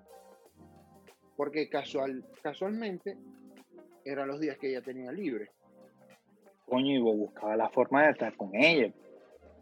porque 1.36 1.68
casual, 1.68 2.24
casualmente 2.42 3.16
eran 4.04 4.28
los 4.28 4.38
días 4.38 4.56
que 4.58 4.68
ella 4.68 4.82
tenía 4.82 5.10
libre. 5.10 5.50
Coño, 6.66 6.94
y 6.94 7.00
vos 7.00 7.16
buscaba 7.16 7.56
la 7.56 7.68
forma 7.70 8.04
de 8.04 8.10
estar 8.12 8.36
con 8.36 8.54
ella. 8.54 8.92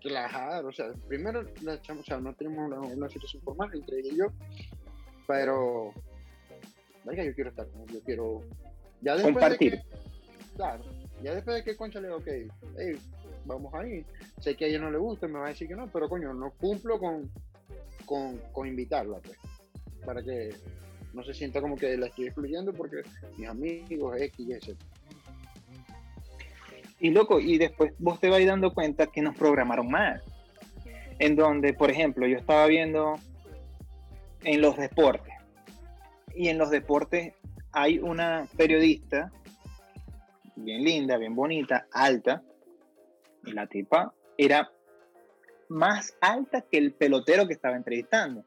Claro, 0.00 0.69
o 0.69 0.73
sea, 0.73 0.93
primero 1.09 1.43
la 1.62 1.75
o 1.75 2.05
sea, 2.05 2.19
no 2.19 2.35
tenemos 2.35 2.71
una, 2.95 3.09
situación 3.09 3.43
formal 3.43 3.71
entre 3.75 3.99
ella 4.00 4.12
y 4.12 4.17
yo, 4.17 4.26
pero, 5.26 5.93
venga, 7.05 7.25
yo 7.25 7.35
quiero 7.35 7.50
estar 7.50 7.67
con 7.69 7.87
yo 7.87 8.00
quiero... 8.02 8.43
Ya 9.00 9.14
después 9.14 9.35
Compartir. 9.35 9.73
De 9.73 9.78
que, 9.78 10.55
claro, 10.57 10.85
ya 11.23 11.35
después 11.35 11.57
de 11.57 11.64
que 11.64 11.76
Concha 11.76 12.00
le 12.00 12.09
diga, 12.09 12.17
ok, 12.17 12.28
hey, 12.78 12.99
vamos 13.45 13.73
ahí, 13.75 14.05
sé 14.40 14.55
que 14.57 14.67
a 14.67 14.69
ella 14.69 14.81
no 14.81 14.90
le 14.90 14.99
gusta, 14.99 15.26
me 15.26 15.38
va 15.38 15.47
a 15.47 15.50
decir 15.50 15.69
que 15.69 15.76
no, 15.76 15.88
pero 15.88 16.09
coño, 16.09 16.33
no 16.35 16.50
cumplo 16.52 16.99
con, 16.99 17.31
con, 18.07 18.38
con 18.52 18.69
invitarla, 18.69 19.19
pues, 19.19 19.38
para 20.05 20.23
que 20.23 20.55
no 21.12 21.23
se 21.23 21.35
sienta 21.35 21.61
como 21.61 21.76
que 21.76 21.97
la 21.97 22.07
estoy 22.07 22.26
excluyendo 22.26 22.73
porque 22.73 23.02
mis 23.37 23.49
amigos, 23.49 24.21
X 24.21 24.49
y 24.49 24.61
Z. 24.61 24.76
Y 27.00 27.11
loco, 27.11 27.38
y 27.38 27.59
después 27.59 27.93
vos 27.99 28.19
te 28.19 28.28
vais 28.28 28.47
dando 28.47 28.75
cuenta 28.75 29.07
que 29.07 29.23
nos 29.23 29.37
programaron 29.37 29.88
mal. 29.90 30.23
En 31.19 31.37
donde, 31.37 31.73
por 31.73 31.90
ejemplo, 31.90 32.26
yo 32.26 32.37
estaba 32.37 32.67
viendo 32.67 33.17
en 34.45 34.61
los 34.61 34.76
deportes. 34.76 35.35
Y 36.35 36.49
en 36.49 36.59
los 36.59 36.71
deportes 36.71 37.35
hay 37.73 37.99
una 37.99 38.47
periodista 38.57 39.33
bien 40.57 40.85
linda, 40.85 41.17
bien 41.17 41.35
bonita, 41.35 41.87
alta. 41.93 42.43
Y 43.45 43.52
la 43.52 43.67
tipa 43.67 44.12
era 44.37 44.71
más 45.69 46.17
alta 46.21 46.62
que 46.62 46.78
el 46.78 46.93
pelotero 46.93 47.47
que 47.47 47.55
estaba 47.55 47.76
entrevistando. 47.76 48.45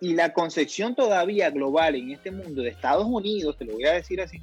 Y 0.00 0.14
la 0.14 0.32
concepción 0.32 0.94
todavía 0.94 1.50
global 1.50 1.94
en 1.94 2.10
este 2.10 2.30
mundo 2.30 2.62
de 2.62 2.70
Estados 2.70 3.06
Unidos, 3.06 3.56
te 3.56 3.64
lo 3.64 3.74
voy 3.74 3.86
a 3.86 3.92
decir 3.92 4.20
así, 4.20 4.42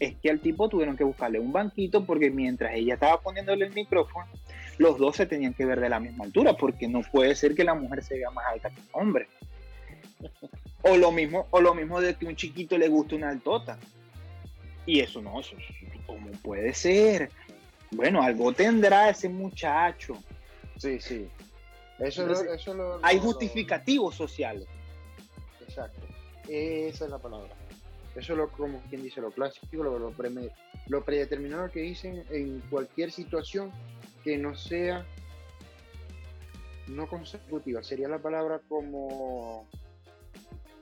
es 0.00 0.16
que 0.16 0.30
al 0.30 0.40
tipo 0.40 0.68
tuvieron 0.68 0.96
que 0.96 1.04
buscarle 1.04 1.40
un 1.40 1.52
banquito 1.52 2.04
porque 2.04 2.30
mientras 2.30 2.74
ella 2.74 2.94
estaba 2.94 3.20
poniéndole 3.20 3.66
el 3.66 3.72
micrófono, 3.72 4.26
los 4.78 4.98
dos 4.98 5.16
se 5.16 5.26
tenían 5.26 5.54
que 5.54 5.64
ver 5.64 5.80
de 5.80 5.88
la 5.88 6.00
misma 6.00 6.24
altura, 6.24 6.54
porque 6.54 6.88
no 6.88 7.02
puede 7.02 7.34
ser 7.34 7.54
que 7.54 7.64
la 7.64 7.74
mujer 7.74 8.02
se 8.02 8.14
vea 8.14 8.30
más 8.30 8.46
alta 8.46 8.70
que 8.70 8.80
el 8.80 8.88
hombre. 8.92 9.28
O 10.82 10.96
lo 10.96 11.10
mismo, 11.10 11.46
o 11.50 11.60
lo 11.60 11.74
mismo 11.74 12.00
de 12.00 12.14
que 12.14 12.26
un 12.26 12.36
chiquito 12.36 12.78
le 12.78 12.88
guste 12.88 13.16
una 13.16 13.30
altota. 13.30 13.78
Y 14.86 15.00
eso 15.00 15.20
no, 15.20 15.40
eso, 15.40 15.56
¿cómo 16.06 16.30
puede 16.42 16.72
ser? 16.72 17.30
Bueno, 17.90 18.22
algo 18.22 18.52
tendrá 18.52 19.10
ese 19.10 19.28
muchacho. 19.28 20.16
Sí, 20.76 21.00
sí. 21.00 21.28
Eso, 21.98 22.30
eso 22.30 23.00
hay 23.02 23.18
justificativos 23.18 24.14
sociales. 24.14 24.68
Exacto. 25.60 26.06
Esa 26.48 27.04
es 27.04 27.10
la 27.10 27.18
palabra. 27.18 27.54
Eso 28.14 28.32
es 28.32 28.38
lo, 28.38 28.50
como 28.50 28.80
quien 28.88 29.02
dice, 29.02 29.20
lo 29.20 29.30
clásico, 29.30 29.82
lo, 29.82 29.98
lo, 29.98 30.12
lo 30.88 31.04
predeterminado 31.04 31.70
que 31.70 31.80
dicen 31.80 32.24
en 32.30 32.60
cualquier 32.70 33.12
situación 33.12 33.70
que 34.24 34.36
no 34.38 34.54
sea 34.54 35.06
no 36.88 37.06
consecutiva, 37.06 37.82
sería 37.82 38.08
la 38.08 38.18
palabra 38.18 38.60
como 38.68 39.68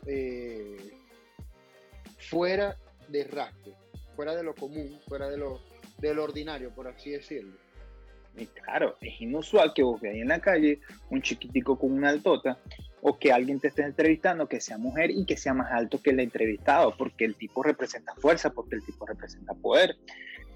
eh, 0.06 0.92
fuera 2.18 2.76
de 3.09 3.25
rastre, 3.25 3.75
fuera 4.14 4.35
de 4.35 4.42
lo 4.42 4.54
común, 4.54 4.99
fuera 5.06 5.28
de 5.28 5.37
lo, 5.37 5.61
ordinario, 6.23 6.71
por 6.71 6.88
así 6.88 7.11
decirlo. 7.11 7.56
Claro, 8.64 8.97
es 9.00 9.21
inusual 9.21 9.73
que 9.75 9.83
vos 9.83 10.00
veáis 10.00 10.21
en 10.21 10.28
la 10.28 10.40
calle 10.40 10.80
un 11.11 11.23
chiquitico 11.23 11.78
con 11.78 11.92
una 11.92 12.11
altota 12.11 12.59
o 13.02 13.18
que 13.18 13.32
alguien 13.32 13.60
te 13.60 13.68
esté 13.68 13.82
entrevistando 13.82 14.48
que 14.48 14.60
sea 14.60 14.78
mujer 14.78 15.10
y 15.10 15.24
que 15.26 15.36
sea 15.36 15.54
más 15.54 15.70
alto 15.70 16.00
que 16.02 16.10
el 16.10 16.20
entrevistado, 16.20 16.96
porque 16.96 17.24
el 17.24 17.34
tipo 17.34 17.62
representa 17.62 18.14
fuerza, 18.14 18.50
porque 18.50 18.76
el 18.76 18.84
tipo 18.84 19.06
representa 19.06 19.54
poder. 19.54 19.96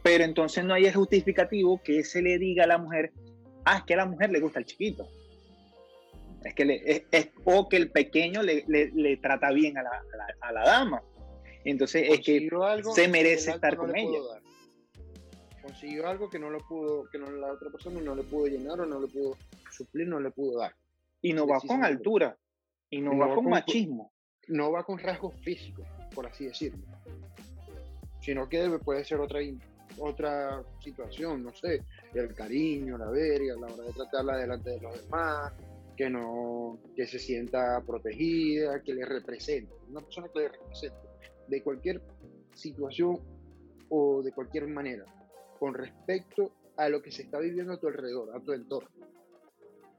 Pero 0.03 0.25
entonces 0.25 0.65
no 0.65 0.75
hay 0.75 0.91
justificativo 0.91 1.81
que 1.83 2.03
se 2.05 2.23
le 2.23 2.39
diga 2.39 2.65
a 2.65 2.69
la 2.69 2.79
mujer, 2.79 3.13
ah, 3.65 3.79
es 3.79 3.83
que 3.85 3.95
a 3.95 3.99
la 3.99 4.07
mujer 4.07 4.31
le 4.31 4.41
gusta 4.41 4.59
el 4.59 4.65
chiquito. 4.65 5.07
Es 6.45 6.55
que 6.55 6.65
le, 6.65 7.07
es, 7.11 7.29
o 7.45 7.69
que 7.69 7.77
el 7.77 7.91
pequeño 7.91 8.43
le, 8.43 8.65
le, 8.67 9.17
trata 9.19 9.53
bien 9.53 9.77
a 9.77 9.83
la, 9.83 10.03
a 10.41 10.53
la, 10.53 10.65
dama. 10.65 11.03
Entonces 11.65 12.09
es 12.09 12.21
que 12.21 12.49
se 12.95 13.09
merece 13.09 13.51
estar 13.51 13.77
con 13.77 13.95
ella. 13.95 14.19
Consiguió 15.61 16.09
algo 16.09 16.31
que 16.31 16.39
no 16.39 16.49
lo 16.49 16.59
pudo, 16.67 17.05
que 17.11 17.19
no, 17.19 17.31
la 17.31 17.53
otra 17.53 17.71
persona 17.71 18.01
no 18.01 18.15
le 18.15 18.23
pudo 18.23 18.47
llenar 18.47 18.81
o 18.81 18.87
no 18.87 18.99
le 18.99 19.09
pudo 19.09 19.37
suplir, 19.71 20.09
no 20.09 20.19
le 20.19 20.31
pudo 20.31 20.59
dar. 20.59 20.75
Y 21.23 21.33
no 21.33 21.47
va 21.47 21.61
con 21.61 21.85
altura, 21.85 22.37
y 22.89 23.01
no, 23.01 23.17
va, 23.17 23.35
con, 23.35 23.49
machismo. 23.49 24.13
No 24.49 24.73
va 24.73 24.85
con 24.85 24.99
rasgos 24.99 25.35
físicos, 25.43 25.87
por 26.15 26.27
así 26.27 26.47
decirlo. 26.47 26.85
Sino 28.21 28.49
que 28.49 28.69
puede 28.85 29.05
ser 29.05 29.21
otra, 29.21 29.41
otra 29.99 30.63
situación, 30.81 31.45
no 31.45 31.55
sé, 31.55 31.83
el 32.15 32.35
cariño, 32.35 32.99
la 32.99 33.11
verga, 33.11 33.55
la 33.55 33.73
hora 33.73 33.85
de 33.85 33.93
tratarla 33.93 34.37
delante 34.39 34.71
de 34.71 34.81
los 34.81 35.03
demás, 35.03 35.53
que 35.97 36.09
no, 36.09 36.79
que 36.97 37.07
se 37.07 37.19
sienta 37.19 37.83
protegida, 37.87 38.83
que 38.83 38.95
le 38.95 39.05
represente, 39.05 39.73
una 39.89 40.01
persona 40.01 40.29
que 40.33 40.41
le 40.41 40.49
represente, 40.49 40.97
de 41.47 41.63
cualquier 41.63 42.01
situación 42.55 43.19
o 43.91 44.23
de 44.23 44.33
cualquier 44.33 44.67
manera, 44.69 45.05
con 45.59 45.75
respecto 45.75 46.53
a 46.77 46.89
lo 46.89 47.03
que 47.03 47.13
se 47.13 47.23
está 47.23 47.39
viviendo 47.39 47.75
a 47.75 47.79
tu 47.79 47.89
alrededor, 47.89 48.35
a 48.35 48.41
tu 48.41 48.53
entorno. 48.53 48.89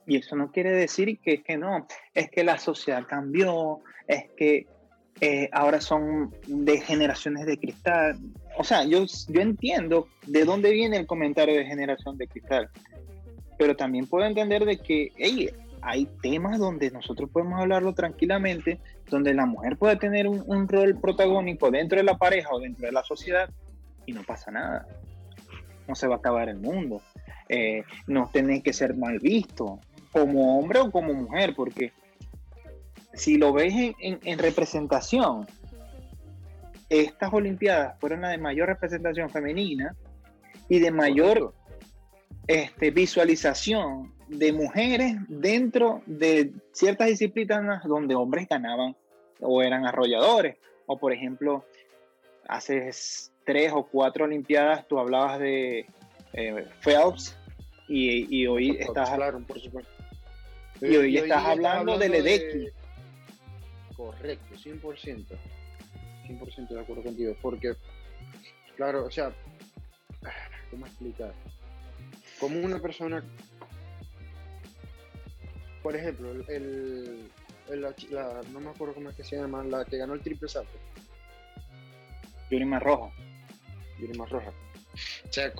Y 0.05 0.17
eso 0.17 0.35
no 0.35 0.51
quiere 0.51 0.71
decir 0.71 1.19
que, 1.19 1.35
es 1.35 1.43
que 1.43 1.57
no, 1.57 1.87
es 2.13 2.29
que 2.29 2.43
la 2.43 2.57
sociedad 2.57 3.05
cambió, 3.07 3.79
es 4.07 4.25
que 4.35 4.67
eh, 5.19 5.49
ahora 5.51 5.79
son 5.79 6.33
de 6.47 6.79
generaciones 6.79 7.45
de 7.45 7.57
cristal. 7.57 8.17
O 8.57 8.63
sea, 8.63 8.83
yo, 8.85 9.05
yo 9.27 9.41
entiendo 9.41 10.07
de 10.25 10.45
dónde 10.45 10.71
viene 10.71 10.97
el 10.97 11.05
comentario 11.05 11.55
de 11.55 11.65
generación 11.65 12.17
de 12.17 12.27
cristal, 12.27 12.69
pero 13.57 13.75
también 13.75 14.07
puedo 14.07 14.25
entender 14.25 14.65
de 14.65 14.77
que 14.77 15.11
hay 15.81 16.05
temas 16.21 16.57
donde 16.59 16.89
nosotros 16.91 17.29
podemos 17.29 17.59
hablarlo 17.59 17.93
tranquilamente, 17.93 18.79
donde 19.09 19.33
la 19.33 19.45
mujer 19.45 19.77
puede 19.77 19.97
tener 19.97 20.27
un, 20.27 20.43
un 20.47 20.67
rol 20.67 20.99
protagónico 20.99 21.69
dentro 21.69 21.97
de 21.97 22.03
la 22.03 22.17
pareja 22.17 22.49
o 22.51 22.59
dentro 22.59 22.87
de 22.87 22.91
la 22.91 23.03
sociedad 23.03 23.49
y 24.05 24.13
no 24.13 24.23
pasa 24.23 24.51
nada. 24.51 24.87
No 25.87 25.95
se 25.95 26.07
va 26.07 26.15
a 26.15 26.17
acabar 26.17 26.49
el 26.49 26.57
mundo. 26.57 27.01
Eh, 27.49 27.83
no 28.07 28.29
tiene 28.31 28.63
que 28.63 28.71
ser 28.71 28.95
mal 28.95 29.19
visto 29.19 29.79
como 30.11 30.59
hombre 30.59 30.79
o 30.79 30.91
como 30.91 31.13
mujer, 31.13 31.53
porque 31.55 31.91
si 33.13 33.37
lo 33.37 33.53
ves 33.53 33.73
en, 33.99 34.39
representación, 34.39 35.47
estas 36.89 37.33
Olimpiadas 37.33 37.99
fueron 37.99 38.21
las 38.21 38.31
de 38.31 38.37
mayor 38.37 38.67
representación 38.67 39.29
femenina 39.29 39.95
y 40.69 40.79
de 40.79 40.91
mayor 40.91 41.53
este, 42.47 42.91
visualización 42.91 44.13
de 44.27 44.53
mujeres 44.53 45.15
dentro 45.27 46.01
de 46.05 46.53
ciertas 46.71 47.07
disciplinas 47.07 47.83
donde 47.83 48.15
hombres 48.15 48.47
ganaban 48.49 48.95
o 49.39 49.61
eran 49.61 49.85
arrolladores. 49.85 50.57
O 50.85 50.97
por 50.97 51.13
ejemplo, 51.13 51.65
hace 52.47 52.89
tres 53.45 53.71
o 53.73 53.83
cuatro 53.83 54.25
Olimpiadas 54.25 54.87
tú 54.87 54.99
hablabas 54.99 55.39
de 55.39 55.85
eh, 56.33 56.67
Phelps 56.81 57.37
y, 57.87 58.47
hoy 58.47 58.77
estás... 58.79 59.09
por 59.45 59.59
supuesto. 59.59 60.00
Y 60.81 60.95
hoy, 60.95 61.17
estás 61.17 61.45
hablando, 61.45 61.97
de 61.97 62.09
Ledecky. 62.09 62.69
Correcto, 63.95 64.55
100%. 64.55 65.25
100% 66.27 66.67
de 66.69 66.79
acuerdo 66.79 67.03
contigo. 67.03 67.35
Porque, 67.41 67.75
claro, 68.75 69.05
o 69.05 69.11
sea, 69.11 69.31
¿cómo 70.71 70.87
explicar? 70.87 71.33
Como 72.39 72.59
una 72.59 72.79
persona, 72.79 73.23
por 75.83 75.95
ejemplo, 75.95 76.31
el, 76.47 77.29
la, 77.69 78.41
no 78.51 78.59
me 78.59 78.71
acuerdo 78.71 78.95
cómo 78.95 79.09
es 79.09 79.15
que 79.15 79.23
se 79.23 79.35
llama, 79.35 79.63
la 79.63 79.85
que 79.85 79.97
ganó 79.97 80.15
el 80.15 80.21
triple 80.21 80.49
salto. 80.49 80.79
Yurimar 82.49 82.83
Roja. 82.83 83.11
Yurimar 83.99 84.29
Roja. 84.29 84.51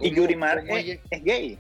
y 0.02 0.16
Yurimar 0.16 0.68
es, 0.68 1.00
es, 1.12 1.24
gay. 1.24 1.60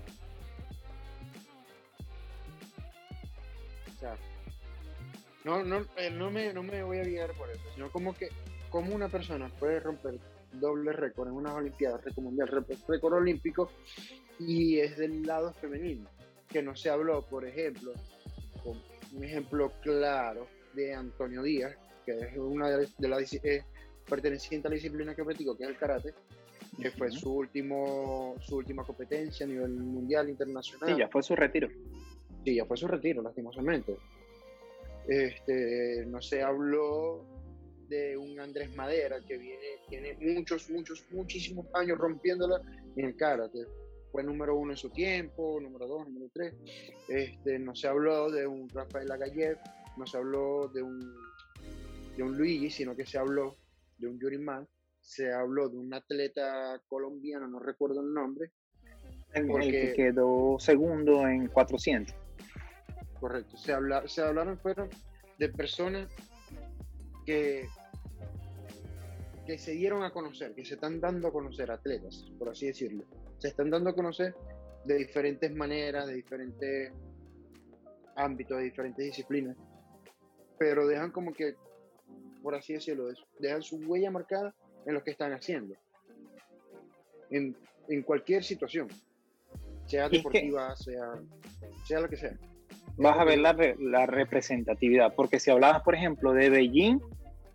No, 5.43 5.63
no, 5.63 5.85
eh, 5.97 6.09
no, 6.11 6.29
me, 6.29 6.53
no 6.53 6.63
me 6.63 6.83
voy 6.83 6.99
a 6.99 7.03
guiar 7.03 7.33
por 7.33 7.49
eso, 7.49 7.61
sino 7.73 7.91
como 7.91 8.13
que 8.13 8.29
como 8.69 8.95
una 8.95 9.09
persona 9.09 9.49
puede 9.59 9.79
romper 9.79 10.19
doble 10.53 10.93
récord 10.93 11.27
en 11.27 11.35
unas 11.35 11.53
Olimpiadas, 11.53 12.03
récord 12.03 12.23
mundial, 12.23 12.65
récord 12.87 13.13
olímpico, 13.13 13.71
y 14.39 14.79
es 14.79 14.97
del 14.97 15.23
lado 15.23 15.53
femenino, 15.53 16.09
que 16.47 16.61
no 16.61 16.75
se 16.75 16.89
habló, 16.89 17.21
por 17.23 17.45
ejemplo, 17.45 17.93
con 18.63 18.81
un 19.13 19.23
ejemplo 19.23 19.71
claro 19.81 20.47
de 20.73 20.93
Antonio 20.93 21.43
Díaz, 21.43 21.75
que 22.05 22.17
es 22.17 22.37
una 22.37 22.69
de 22.69 23.07
las 23.07 23.33
eh, 23.33 23.63
perteneciente 24.07 24.67
a 24.67 24.69
la 24.69 24.75
disciplina 24.75 25.15
que 25.15 25.23
practico, 25.23 25.57
que 25.57 25.63
es 25.63 25.69
el 25.69 25.77
karate, 25.77 26.13
que 26.81 26.91
fue 26.91 27.11
su 27.11 27.33
último 27.33 28.35
su 28.41 28.57
última 28.57 28.83
competencia 28.83 29.45
a 29.45 29.49
nivel 29.49 29.71
mundial, 29.71 30.29
internacional. 30.29 30.89
Sí, 30.89 30.99
ya 30.99 31.07
fue 31.09 31.21
su 31.21 31.35
retiro. 31.35 31.67
Sí, 32.43 32.55
ya 32.55 32.65
fue 32.65 32.77
su 32.77 32.87
retiro, 32.87 33.21
lastimosamente. 33.21 33.97
Este, 35.07 36.05
no 36.07 36.21
se 36.21 36.41
habló 36.41 37.25
de 37.91 38.15
un 38.15 38.39
Andrés 38.39 38.73
Madera 38.75 39.17
que 39.27 39.37
viene, 39.37 39.65
tiene 39.89 40.17
muchos, 40.19 40.69
muchos, 40.69 41.05
muchísimos 41.11 41.65
años 41.73 41.97
rompiéndola 41.97 42.61
en 42.95 43.05
el 43.05 43.15
karate. 43.15 43.65
Fue 44.11 44.23
número 44.23 44.55
uno 44.55 44.71
en 44.71 44.77
su 44.77 44.89
tiempo, 44.89 45.59
número 45.61 45.87
dos, 45.87 46.07
número 46.07 46.29
tres. 46.33 46.53
Este, 47.09 47.59
no 47.59 47.75
se 47.75 47.87
habló 47.87 48.31
de 48.31 48.47
un 48.47 48.69
Rafael 48.69 49.07
Lagayev, 49.07 49.57
no 49.97 50.05
se 50.05 50.17
habló 50.17 50.69
de 50.69 50.81
un, 50.81 50.99
de 52.15 52.23
un 52.23 52.37
Luigi, 52.37 52.69
sino 52.69 52.95
que 52.95 53.05
se 53.05 53.17
habló 53.17 53.57
de 53.97 54.07
un 54.07 54.19
Yuriman, 54.19 54.67
se 55.01 55.31
habló 55.31 55.69
de 55.69 55.77
un 55.77 55.93
atleta 55.93 56.81
colombiano, 56.87 57.47
no 57.47 57.59
recuerdo 57.59 58.01
el 58.01 58.13
nombre. 58.13 58.51
Porque, 59.47 59.65
el 59.65 59.71
que 59.71 59.93
quedó 59.93 60.57
segundo 60.59 61.27
en 61.27 61.47
400. 61.47 62.20
Correcto, 63.21 63.55
se, 63.55 63.71
habla, 63.71 64.05
se 64.07 64.21
hablaron 64.21 64.57
fueron 64.57 64.89
de 65.37 65.47
personas 65.49 66.09
que 67.25 67.69
que 69.45 69.57
se 69.57 69.71
dieron 69.71 70.03
a 70.03 70.11
conocer, 70.11 70.53
que 70.53 70.65
se 70.65 70.75
están 70.75 70.99
dando 70.99 71.27
a 71.27 71.31
conocer 71.31 71.71
atletas, 71.71 72.25
por 72.37 72.49
así 72.49 72.67
decirlo. 72.67 73.03
Se 73.39 73.47
están 73.49 73.69
dando 73.69 73.89
a 73.89 73.95
conocer 73.95 74.35
de 74.85 74.95
diferentes 74.95 75.53
maneras, 75.53 76.07
de 76.07 76.15
diferentes 76.15 76.91
ámbitos, 78.15 78.57
de 78.57 78.63
diferentes 78.65 79.05
disciplinas, 79.05 79.57
pero 80.57 80.87
dejan 80.87 81.11
como 81.11 81.33
que, 81.33 81.55
por 82.43 82.55
así 82.55 82.73
decirlo, 82.73 83.07
dejan 83.39 83.61
su 83.61 83.77
huella 83.77 84.11
marcada 84.11 84.53
en 84.85 84.93
lo 84.93 85.03
que 85.03 85.11
están 85.11 85.31
haciendo, 85.33 85.75
en, 87.29 87.55
en 87.87 88.03
cualquier 88.03 88.43
situación, 88.43 88.89
sea 89.85 90.07
deportiva, 90.09 90.75
sea, 90.75 91.19
sea 91.85 91.99
lo 91.99 92.09
que 92.09 92.17
sea. 92.17 92.37
Vas 92.97 93.17
a 93.17 93.23
ver 93.23 93.39
la, 93.39 93.55
la 93.79 94.05
representatividad, 94.05 95.13
porque 95.15 95.39
si 95.39 95.49
hablabas, 95.49 95.81
por 95.81 95.95
ejemplo, 95.95 96.33
de 96.33 96.49
Beijing, 96.49 96.99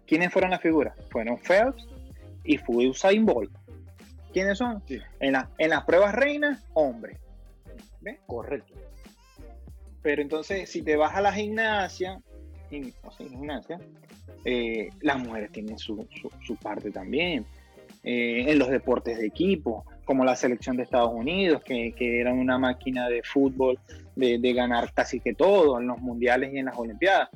¿Quiénes 0.07 0.33
fueron 0.33 0.51
las 0.51 0.61
figuras? 0.61 0.95
Fueron 1.11 1.39
Phelps 1.39 1.87
y 2.45 2.59
fue 2.59 2.89
Usain 2.89 3.27
Bolt. 3.27 3.51
¿Quiénes 4.33 4.59
son? 4.59 4.83
En, 5.21 5.35
en 5.59 5.71
las 5.71 5.85
pruebas 5.85 6.15
reinas, 6.15 6.65
hombres. 6.75 7.19
Correcto. 8.27 8.75
Pero 10.03 10.23
entonces, 10.23 10.71
si 10.71 10.83
te 10.83 10.95
vas 10.95 11.17
a 11.17 11.21
la 11.21 11.33
gimnasia, 11.33 12.21
gimnasia 12.71 13.81
eh, 14.45 14.91
las 15.01 15.19
mujeres 15.19 15.51
tienen 15.51 15.77
su, 15.77 16.07
parte 16.63 16.93
también. 16.93 17.45
Eh, 18.05 18.53
en 18.53 18.59
los 18.61 18.69
deportes 18.69 19.19
de 19.19 19.27
equipo, 19.27 19.85
como 20.05 20.25
la 20.25 20.37
selección 20.37 20.77
de 20.77 20.85
Estados 20.85 21.13
Unidos, 21.13 21.63
que, 21.65 21.93
que 21.93 22.21
eran 22.21 22.39
una 22.39 22.57
máquina 22.57 23.09
de 23.09 23.25
fútbol 23.25 23.81
de, 24.17 24.39
de, 24.39 24.53
ganar 24.53 24.93
casi 24.93 25.21
que 25.21 25.35
todo 25.35 25.79
en 25.79 25.87
los 25.87 25.99
mundiales 25.99 26.53
y 26.53 26.59
en 26.59 26.67
las 26.67 26.77
Olimpiadas. 26.77 27.29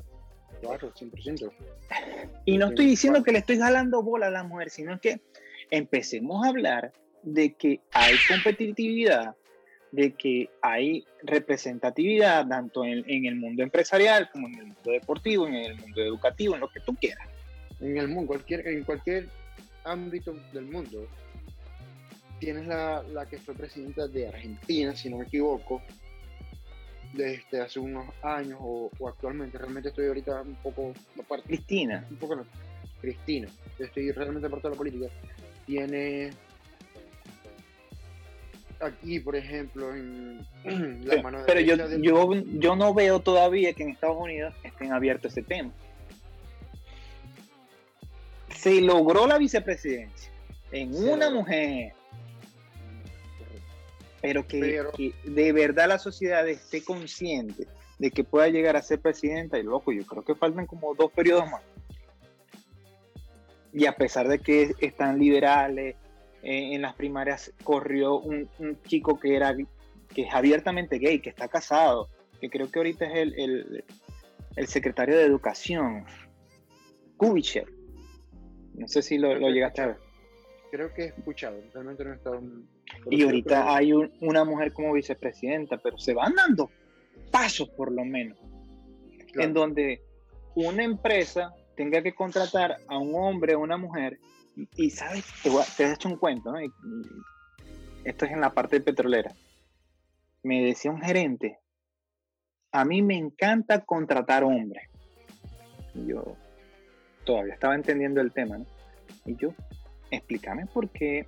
Claro, 0.61 0.93
100%. 0.93 1.51
Y 2.45 2.59
no 2.59 2.69
estoy 2.69 2.87
diciendo 2.87 3.23
que 3.23 3.33
le 3.33 3.39
estoy 3.39 3.59
jalando 3.59 4.03
bola 4.03 4.27
a 4.27 4.31
la 4.31 4.43
mujer, 4.43 4.71
sino 4.71 5.01
que 5.01 5.21
empecemos 5.71 6.45
a 6.45 6.51
hablar 6.51 6.93
de 7.23 7.55
que 7.55 7.81
hay 7.93 8.15
competitividad, 8.29 9.35
de 9.93 10.13
que 10.13 10.51
hay 10.63 11.05
representatividad 11.23 12.47
tanto 12.47 12.85
en, 12.85 13.05
el 13.07 13.37
mundo 13.37 13.63
empresarial 13.63 14.31
como 14.31 14.49
en 14.49 14.55
el 14.55 14.67
mundo 14.67 14.91
deportivo, 14.91 15.47
en 15.47 15.55
el 15.55 15.77
mundo 15.77 16.03
educativo, 16.03 16.55
en 16.55 16.61
lo 16.61 16.69
que 16.69 16.81
tú 16.81 16.95
quieras. 16.95 17.27
En 17.81 17.97
el 17.97 18.09
mundo, 18.09 18.29
cualquier, 18.29 18.67
en 18.69 18.85
cualquier 18.85 19.29
ámbito 19.85 20.35
del 20.53 20.67
mundo. 20.67 21.07
Tienes 22.39 22.67
la, 22.67 23.03
la 23.03 23.27
que 23.27 23.39
fue 23.39 23.55
presidenta 23.55 24.07
de 24.09 24.29
Argentina, 24.29 24.95
si 24.95 25.11
no 25.11 25.19
me 25.19 25.25
equivoco, 25.25 25.83
desde 27.13 27.61
hace 27.61 27.79
unos 27.79 28.07
años 28.23 28.59
o, 28.61 28.91
actualmente. 29.09 29.59
Realmente 29.59 29.89
estoy 29.89 30.07
ahorita 30.07 30.43
un 30.43 30.55
poco 30.57 30.93
aparte. 31.19 31.47
Cristina. 31.47 32.07
Un 32.11 32.17
poco 32.17 32.37
no. 32.37 32.45
Cristina. 33.01 33.49
Estoy 33.79 34.13
realmente 34.13 34.47
aparte 34.47 34.69
de 34.69 34.75
la 34.75 34.79
política. 34.79 35.07
Tiene 35.67 36.31
aquí, 38.81 39.21
por 39.21 39.37
ejemplo, 39.37 39.95
en 39.95 40.47
la 41.05 41.23
mano 41.23 41.41
Pero 41.47 41.61
yo, 41.61 41.77
yo, 41.99 42.35
yo 42.35 42.77
no 42.77 42.95
veo 42.95 43.21
todavía 43.21 43.73
que 43.73 43.83
en 43.83 43.91
Estados 43.91 44.17
Unidos 44.19 44.55
estén 44.63 44.93
abiertos 44.93 45.33
ese 45.33 45.43
tema. 45.43 45.73
Se 48.57 48.81
logró 48.81 49.27
la 49.27 49.39
vicepresidencia 49.39 50.31
en 50.73 50.95
una 50.95 51.31
mujer 51.31 51.95
pero 54.21 54.47
que, 54.47 55.15
de 55.25 55.53
verdad 55.53 55.89
la 55.89 55.99
sociedad 55.99 56.47
esté 56.49 56.85
consciente 56.85 57.67
de 57.99 58.11
que 58.11 58.25
pueda 58.25 58.49
llegar 58.49 58.77
a 58.77 58.83
ser 58.83 59.01
presidenta 59.01 59.59
y 59.59 59.63
loco, 59.63 59.93
yo 59.93 60.05
creo 60.07 60.25
que 60.25 60.35
faltan 60.35 60.67
como 60.67 60.95
dos 60.95 61.11
periodos 61.13 61.51
más. 61.51 61.63
Y 63.73 63.87
a 63.87 63.93
pesar 63.93 64.27
de 64.29 64.39
que 64.39 64.73
están 64.81 65.19
liberales, 65.19 65.97
eh, 66.43 66.75
en 66.75 66.83
las 66.83 66.95
primarias 66.95 67.53
corrió 67.63 68.19
un, 68.19 68.49
chico 68.87 69.19
que 69.19 69.37
era 69.37 69.55
que 70.15 70.23
es 70.23 70.35
abiertamente 70.35 70.99
gay, 70.99 71.21
que 71.21 71.29
está 71.29 71.49
casado, 71.49 72.09
que 72.41 72.49
creo 72.49 72.71
que 72.71 72.79
ahorita 72.79 73.05
es 73.05 73.15
el, 73.17 73.85
el, 74.57 74.67
secretario 74.67 75.17
de 75.17 75.25
Educación, 75.25 76.05
Kubichev. 77.17 77.69
No 78.75 78.89
sé 78.89 79.03
si 79.03 79.19
lo, 79.19 79.35
lo 79.35 79.51
llegaste 79.51 79.83
a 79.83 79.87
ver. 79.89 80.10
Creo 80.71 80.93
que 80.95 81.03
he 81.03 81.07
escuchado, 81.07 81.61
realmente 81.73 82.05
no 82.05 82.13
he 82.13 82.17
estado 82.17 82.41
y 83.11 83.23
ahorita 83.23 83.75
hay 83.75 83.93
una 83.93 84.45
mujer 84.45 84.73
como 84.73 84.93
vicepresidenta, 84.93 85.79
pero 85.79 85.99
se 85.99 86.15
van 86.15 86.35
dando 86.35 86.71
pasos 87.31 87.69
por 87.71 87.93
lo 87.93 88.05
menos, 88.05 88.39
en 89.35 89.53
donde 89.53 90.03
una 90.55 90.85
empresa 90.85 91.55
tenga 91.77 92.03
que 92.03 92.15
contratar 92.15 92.77
a 92.89 92.99
un 92.99 93.15
hombre 93.15 93.55
o 93.55 93.61
una 93.61 93.77
mujer, 93.77 94.19
y, 94.77 94.91
sabes, 94.91 95.25
te, 95.77 95.85
he 95.85 95.93
hecho 95.93 96.09
un 96.09 96.17
cuento, 96.17 96.53
esto 98.05 98.25
es 98.25 98.33
en 98.33 98.41
la 98.41 98.51
parte 98.51 98.81
petrolera. 98.81 99.33
Me 100.43 100.63
decía 100.63 100.91
un 100.91 101.01
gerente, 101.01 101.59
a 102.73 102.85
mí 102.85 103.03
me 103.03 103.17
encanta 103.17 103.85
contratar 103.85 104.45
hombres. 104.45 104.89
yo 105.95 106.37
todavía 107.25 107.55
estaba 107.55 107.75
entendiendo 107.75 108.21
el 108.21 108.33
tema, 108.33 108.59
¿no? 108.59 108.67
Y 109.25 109.37
yo, 109.37 109.55
explícame 110.11 110.67
por 110.67 110.91
qué 110.91 111.27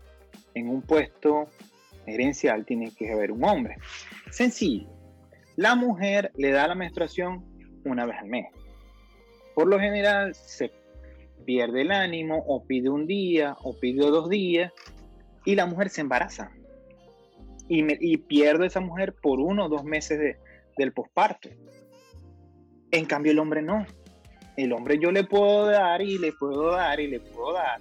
en 0.55 0.69
un 0.69 0.83
puesto 0.83 1.49
gerencial 2.07 2.65
tiene 2.65 2.93
que 2.95 3.13
haber 3.13 3.33
un 3.33 3.45
hombre. 3.45 3.77
Sencillo. 4.31 4.89
La 5.57 5.75
mujer 5.75 6.33
le 6.37 6.51
da 6.51 6.67
la 6.67 6.75
menstruación 6.75 7.45
una 7.85 8.07
vez 8.07 8.17
al 8.19 8.29
mes. 8.29 8.47
por 9.55 9.69
lo 9.69 9.79
general 9.79 10.35
se 10.35 10.73
pierde 11.45 11.83
el 11.83 11.91
ánimo 11.91 12.43
o 12.47 12.65
pide 12.65 12.89
un 12.89 13.07
día 13.07 13.57
o 13.63 13.79
pide 13.79 14.07
dos 14.07 14.31
días 14.31 14.73
y 15.45 15.55
la 15.55 15.67
mujer 15.67 15.91
se 15.91 16.01
embaraza. 16.01 16.53
Y, 17.69 17.83
me, 17.83 17.97
pierdo 18.27 18.65
esa 18.65 18.81
mujer 18.81 19.15
por 19.21 19.41
uno 19.41 19.67
o 19.67 19.69
dos 19.69 19.85
meses 19.85 20.37
del 20.77 20.93
posparto. 20.93 21.49
En 22.91 23.05
cambio 23.07 23.33
el 23.33 23.39
hombre 23.39 23.63
no. 23.63 23.87
El 24.57 24.73
hombre 24.73 24.99
yo 24.99 25.11
le 25.11 25.25
puedo 25.25 25.67
dar 25.67 26.03
y 26.03 26.19
le 26.19 26.33
puedo 26.33 26.73
dar 26.73 27.01
y 27.01 27.09
le 27.09 27.21
puedo 27.21 27.55
dar. 27.55 27.81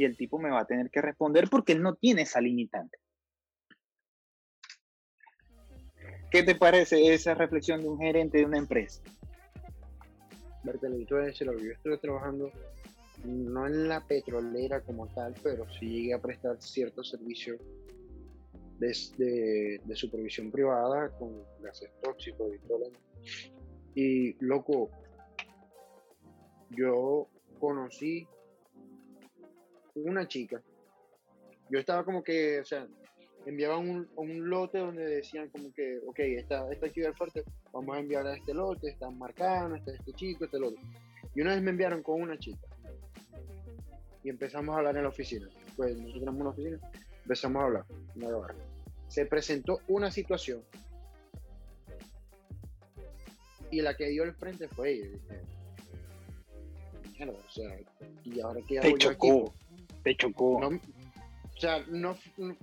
Y 0.00 0.04
el 0.06 0.16
tipo 0.16 0.38
me 0.38 0.48
va 0.48 0.60
a 0.60 0.64
tener 0.64 0.88
que 0.88 1.02
responder 1.02 1.50
porque 1.50 1.72
él 1.72 1.82
no 1.82 1.94
tiene 1.94 2.22
esa 2.22 2.40
limitante. 2.40 2.96
¿Qué 6.30 6.42
te 6.42 6.54
parece 6.54 7.12
esa 7.12 7.34
reflexión 7.34 7.82
de 7.82 7.88
un 7.90 7.98
gerente 7.98 8.38
de 8.38 8.46
una 8.46 8.56
empresa? 8.56 9.02
Yo 10.64 11.18
estuve 11.70 11.98
trabajando 11.98 12.50
no 13.24 13.66
en 13.66 13.88
la 13.88 14.00
petrolera 14.06 14.80
como 14.80 15.06
tal, 15.08 15.34
pero 15.42 15.66
sí 15.78 15.90
llegué 15.90 16.14
a 16.14 16.22
prestar 16.22 16.56
ciertos 16.62 17.10
servicios 17.10 17.60
de, 18.78 19.82
de, 19.84 19.96
supervisión 19.96 20.50
privada 20.50 21.10
con 21.18 21.44
gases 21.60 21.90
tóxicos 22.00 22.54
y 22.54 22.66
todo. 22.66 22.90
Y 23.94 24.42
loco, 24.42 24.88
yo 26.70 27.28
conocí 27.58 28.26
una 29.94 30.26
chica. 30.26 30.62
Yo 31.70 31.78
estaba 31.78 32.04
como 32.04 32.22
que, 32.22 32.60
o 32.60 32.64
sea, 32.64 32.86
enviaban 33.46 33.88
un, 33.88 34.08
un 34.16 34.50
lote 34.50 34.78
donde 34.78 35.04
decían 35.04 35.48
como 35.50 35.72
que, 35.72 35.98
ok, 36.06 36.18
esta, 36.18 36.70
esta 36.72 36.86
actividad 36.86 37.14
fuerte, 37.14 37.44
vamos 37.72 37.96
a 37.96 38.00
enviar 38.00 38.26
a 38.26 38.34
este 38.34 38.54
lote, 38.54 38.90
están 38.90 39.18
marcando, 39.18 39.76
este, 39.76 39.92
este 39.94 40.12
chico, 40.12 40.44
este 40.44 40.58
lote. 40.58 40.80
Y 41.34 41.40
una 41.40 41.54
vez 41.54 41.62
me 41.62 41.70
enviaron 41.70 42.02
con 42.02 42.20
una 42.20 42.38
chica 42.38 42.66
y 44.22 44.28
empezamos 44.28 44.74
a 44.74 44.78
hablar 44.78 44.96
en 44.96 45.04
la 45.04 45.08
oficina. 45.08 45.48
Pues 45.76 45.96
nosotros 45.96 46.20
tenemos 46.20 46.40
una 46.40 46.50
oficina, 46.50 46.78
empezamos 47.22 47.62
a 47.62 47.66
hablar, 47.66 47.84
Se 49.08 49.26
presentó 49.26 49.80
una 49.88 50.10
situación 50.10 50.62
y 53.70 53.80
la 53.80 53.96
que 53.96 54.08
dio 54.08 54.24
el 54.24 54.34
frente 54.34 54.68
fue 54.68 54.92
ella. 54.92 55.18
o 57.28 57.50
sea, 57.50 57.78
y 58.24 58.40
ahora 58.40 58.60
que 58.66 58.80
te 58.80 58.94
chocó, 58.98 59.54
te 60.02 60.16
chocó. 60.16 60.58
o 60.58 60.70
sea, 61.58 61.84
no, 61.88 62.16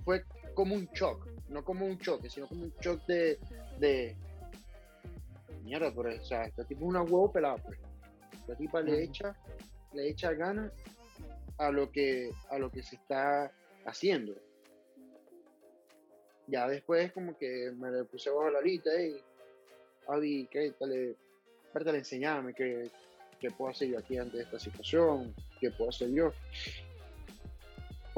fue 0.04 0.24
como 0.54 0.74
un 0.74 0.86
shock, 0.92 1.28
no 1.48 1.64
como 1.64 1.86
un 1.86 1.98
choque, 1.98 2.28
sino 2.28 2.46
como 2.46 2.64
un 2.64 2.74
shock 2.80 3.04
de, 3.06 3.38
de 3.78 4.16
mierda, 5.62 5.92
pero, 5.94 6.14
o 6.20 6.24
sea, 6.24 6.44
esta 6.44 6.64
tipo 6.64 6.82
es 6.82 6.88
una 6.88 7.02
huevo 7.02 7.30
pelada, 7.30 7.56
pues. 7.58 7.78
Esta 8.32 8.56
tipa 8.56 8.80
le 8.80 9.04
echa, 9.04 9.36
le 9.92 10.08
echa 10.08 10.32
ganas 10.32 10.72
a 11.58 11.70
lo 11.70 11.90
que, 11.90 12.30
a 12.50 12.58
lo 12.58 12.70
que 12.70 12.82
se 12.82 12.96
está 12.96 13.52
haciendo. 13.84 14.34
Ya 16.46 16.66
después 16.66 17.12
como 17.12 17.36
que 17.36 17.70
me 17.76 17.90
le 17.90 18.04
puse 18.04 18.30
bajo 18.30 18.48
la 18.50 18.62
lista 18.62 18.90
y 19.00 19.20
Avi, 20.08 20.48
¿qué 20.50 20.72
tal? 20.78 21.14
Aparte 21.68 21.92
le 21.92 21.98
enseñame 21.98 22.54
qué, 22.54 22.90
qué 23.38 23.50
puedo 23.50 23.70
hacer 23.70 23.88
yo 23.88 23.98
aquí 23.98 24.16
ante 24.16 24.40
esta 24.40 24.58
situación, 24.58 25.34
qué 25.60 25.70
puedo 25.70 25.90
hacer 25.90 26.10
yo. 26.10 26.32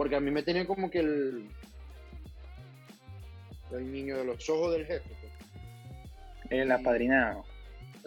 Porque 0.00 0.16
a 0.16 0.20
mí 0.20 0.30
me 0.30 0.42
tenía 0.42 0.66
como 0.66 0.90
que 0.90 1.00
el, 1.00 1.46
el 3.70 3.92
niño 3.92 4.16
de 4.16 4.24
los 4.24 4.48
ojos 4.48 4.72
del 4.72 4.86
jefe. 4.86 5.10
Pues. 5.20 6.48
El 6.48 6.72
apadrinado. 6.72 7.44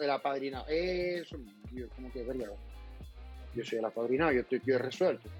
El 0.00 0.10
apadrinado. 0.10 0.66
Eso, 0.66 1.36
como 1.94 2.10
que, 2.10 2.24
verga, 2.24 2.46
yo 3.54 3.64
soy 3.64 3.78
el 3.78 3.84
apadrinado, 3.84 4.32
yo 4.32 4.40
estoy 4.40 4.60
yo 4.66 4.74
he 4.74 4.78
resuelto. 4.78 5.30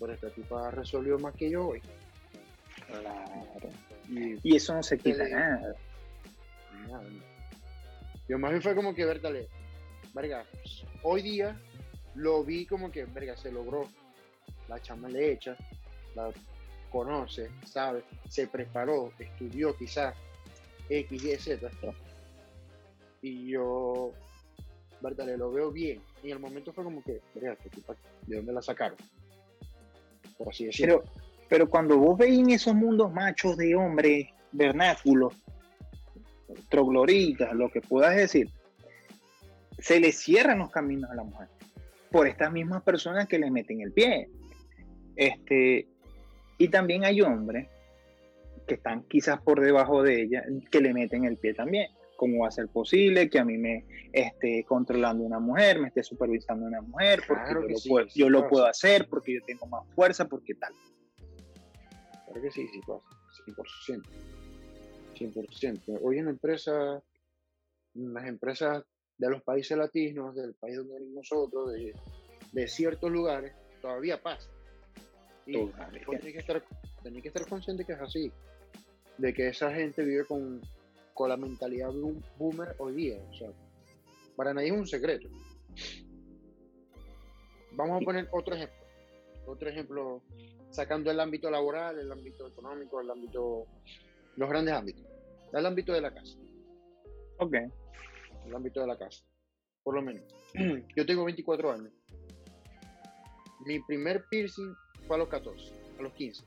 Pero 0.00 0.10
esta 0.10 0.30
tipa 0.30 0.70
resolvió 0.70 1.18
más 1.18 1.34
que 1.34 1.50
yo 1.50 1.68
hoy. 1.68 1.82
Claro. 2.86 3.68
Y, 4.42 4.56
eso 4.56 4.72
no 4.72 4.82
se 4.82 4.96
quita 4.96 5.28
nada. 5.28 5.74
nada. 6.88 7.04
Yo 8.26 8.38
más 8.38 8.52
bien 8.52 8.62
fue 8.62 8.74
como 8.74 8.94
que, 8.94 9.04
verga, 9.04 9.30
verga, 10.14 10.46
hoy 11.02 11.20
día 11.20 11.60
lo 12.14 12.42
vi 12.42 12.64
como 12.64 12.90
que, 12.90 13.04
verga, 13.04 13.36
se 13.36 13.52
logró. 13.52 13.86
La 14.68 14.80
chama 14.80 15.08
le 15.08 15.32
echa, 15.32 15.56
la 16.14 16.30
conoce, 16.90 17.50
sabe, 17.64 18.02
se 18.28 18.46
preparó, 18.46 19.12
estudió 19.18 19.76
quizás 19.76 20.14
X, 20.88 21.24
Y, 21.24 21.36
Z. 21.36 21.70
Y 23.22 23.48
yo, 23.50 24.12
verdad, 25.00 25.26
lo 25.36 25.50
veo 25.50 25.70
bien. 25.70 26.00
Y 26.22 26.28
en 26.28 26.36
el 26.36 26.38
momento 26.40 26.72
fue 26.72 26.84
como 26.84 27.02
que, 27.02 27.20
¿de 27.34 28.36
dónde 28.36 28.52
la 28.52 28.62
sacaron? 28.62 28.96
Por 30.36 30.48
así 30.48 30.66
decirlo. 30.66 31.02
Pero, 31.02 31.28
pero 31.48 31.68
cuando 31.68 31.96
vos 31.98 32.18
veis 32.18 32.38
en 32.38 32.50
esos 32.50 32.74
mundos 32.74 33.12
machos 33.12 33.56
de 33.56 33.74
hombres 33.74 34.28
vernáculos, 34.52 35.34
trogloritas, 36.68 37.52
lo 37.54 37.70
que 37.70 37.80
puedas 37.80 38.16
decir, 38.16 38.50
se 39.78 40.00
le 40.00 40.12
cierran 40.12 40.58
los 40.58 40.70
caminos 40.70 41.10
a 41.10 41.14
la 41.14 41.22
mujer 41.22 41.48
por 42.10 42.26
estas 42.26 42.52
mismas 42.52 42.82
personas 42.82 43.28
que 43.28 43.38
le 43.38 43.50
meten 43.50 43.80
el 43.80 43.92
pie. 43.92 44.28
Este, 45.18 45.88
y 46.58 46.68
también 46.68 47.04
hay 47.04 47.20
hombres 47.22 47.68
que 48.68 48.74
están 48.74 49.02
quizás 49.08 49.42
por 49.42 49.60
debajo 49.60 50.04
de 50.04 50.22
ella 50.22 50.44
que 50.70 50.80
le 50.80 50.94
meten 50.94 51.24
el 51.24 51.36
pie 51.36 51.54
también. 51.54 51.90
¿Cómo 52.16 52.42
va 52.42 52.48
a 52.48 52.52
ser 52.52 52.68
posible 52.68 53.28
que 53.28 53.40
a 53.40 53.44
mí 53.44 53.58
me 53.58 53.84
esté 54.12 54.64
controlando 54.64 55.24
una 55.24 55.40
mujer, 55.40 55.80
me 55.80 55.88
esté 55.88 56.04
supervisando 56.04 56.66
una 56.66 56.80
mujer? 56.82 57.22
Porque 57.26 57.50
yo, 57.52 57.60
lo, 57.60 57.78
puedo, 57.88 58.06
yo 58.14 58.30
lo 58.30 58.48
puedo 58.48 58.66
hacer, 58.66 59.08
porque 59.08 59.34
yo 59.34 59.40
tengo 59.44 59.66
más 59.66 59.84
fuerza, 59.94 60.28
porque 60.28 60.54
tal. 60.54 60.72
Claro 62.24 62.40
que 62.40 62.50
sí, 62.52 62.68
sí 62.68 62.80
pasa, 62.86 63.02
100%. 63.86 64.02
100%. 65.16 65.98
Hoy 66.00 66.18
en 66.18 66.28
empresa, 66.28 67.02
las 67.94 68.26
empresas 68.26 68.84
de 69.16 69.30
los 69.30 69.42
países 69.42 69.76
latinos, 69.76 70.36
del 70.36 70.54
país 70.54 70.76
donde 70.76 70.94
venimos 70.94 71.28
nosotros, 71.30 71.72
de, 71.72 71.92
de 72.52 72.68
ciertos 72.68 73.10
lugares, 73.10 73.52
todavía 73.80 74.22
pasa. 74.22 74.48
Y 75.48 75.66
tenés 75.66 76.32
que, 76.32 76.38
estar, 76.38 76.62
tenés 77.02 77.22
que 77.22 77.28
estar 77.28 77.46
consciente 77.48 77.84
que 77.84 77.92
es 77.92 78.00
así, 78.00 78.30
de 79.16 79.32
que 79.32 79.48
esa 79.48 79.72
gente 79.72 80.04
vive 80.04 80.24
con 80.26 80.60
con 81.18 81.28
la 81.28 81.36
mentalidad 81.36 81.90
boomer 82.38 82.76
hoy 82.78 82.94
día. 82.94 83.18
O 83.28 83.34
sea, 83.34 83.48
para 84.36 84.54
nadie 84.54 84.68
es 84.68 84.74
un 84.74 84.86
secreto. 84.86 85.28
Vamos 87.72 88.00
a 88.00 88.04
poner 88.04 88.28
otro 88.30 88.54
ejemplo. 88.54 88.78
Otro 89.46 89.68
ejemplo, 89.68 90.22
sacando 90.70 91.10
el 91.10 91.18
ámbito 91.18 91.50
laboral, 91.50 91.98
el 91.98 92.12
ámbito 92.12 92.46
económico, 92.46 93.00
el 93.00 93.10
ámbito, 93.10 93.66
los 94.36 94.48
grandes 94.48 94.74
ámbitos. 94.74 95.04
El 95.52 95.66
ámbito 95.66 95.92
de 95.92 96.02
la 96.02 96.14
casa. 96.14 96.38
Ok. 97.38 97.54
El 98.46 98.54
ámbito 98.54 98.80
de 98.80 98.86
la 98.86 98.96
casa. 98.96 99.24
Por 99.82 99.96
lo 99.96 100.02
menos. 100.02 100.22
Yo 100.94 101.04
tengo 101.04 101.24
24 101.24 101.72
años. 101.72 101.92
Mi 103.66 103.80
primer 103.80 104.24
piercing 104.30 104.72
fue 105.08 105.16
a 105.16 105.18
los 105.18 105.28
14, 105.28 105.72
a 105.98 106.02
los 106.02 106.12
15. 106.12 106.44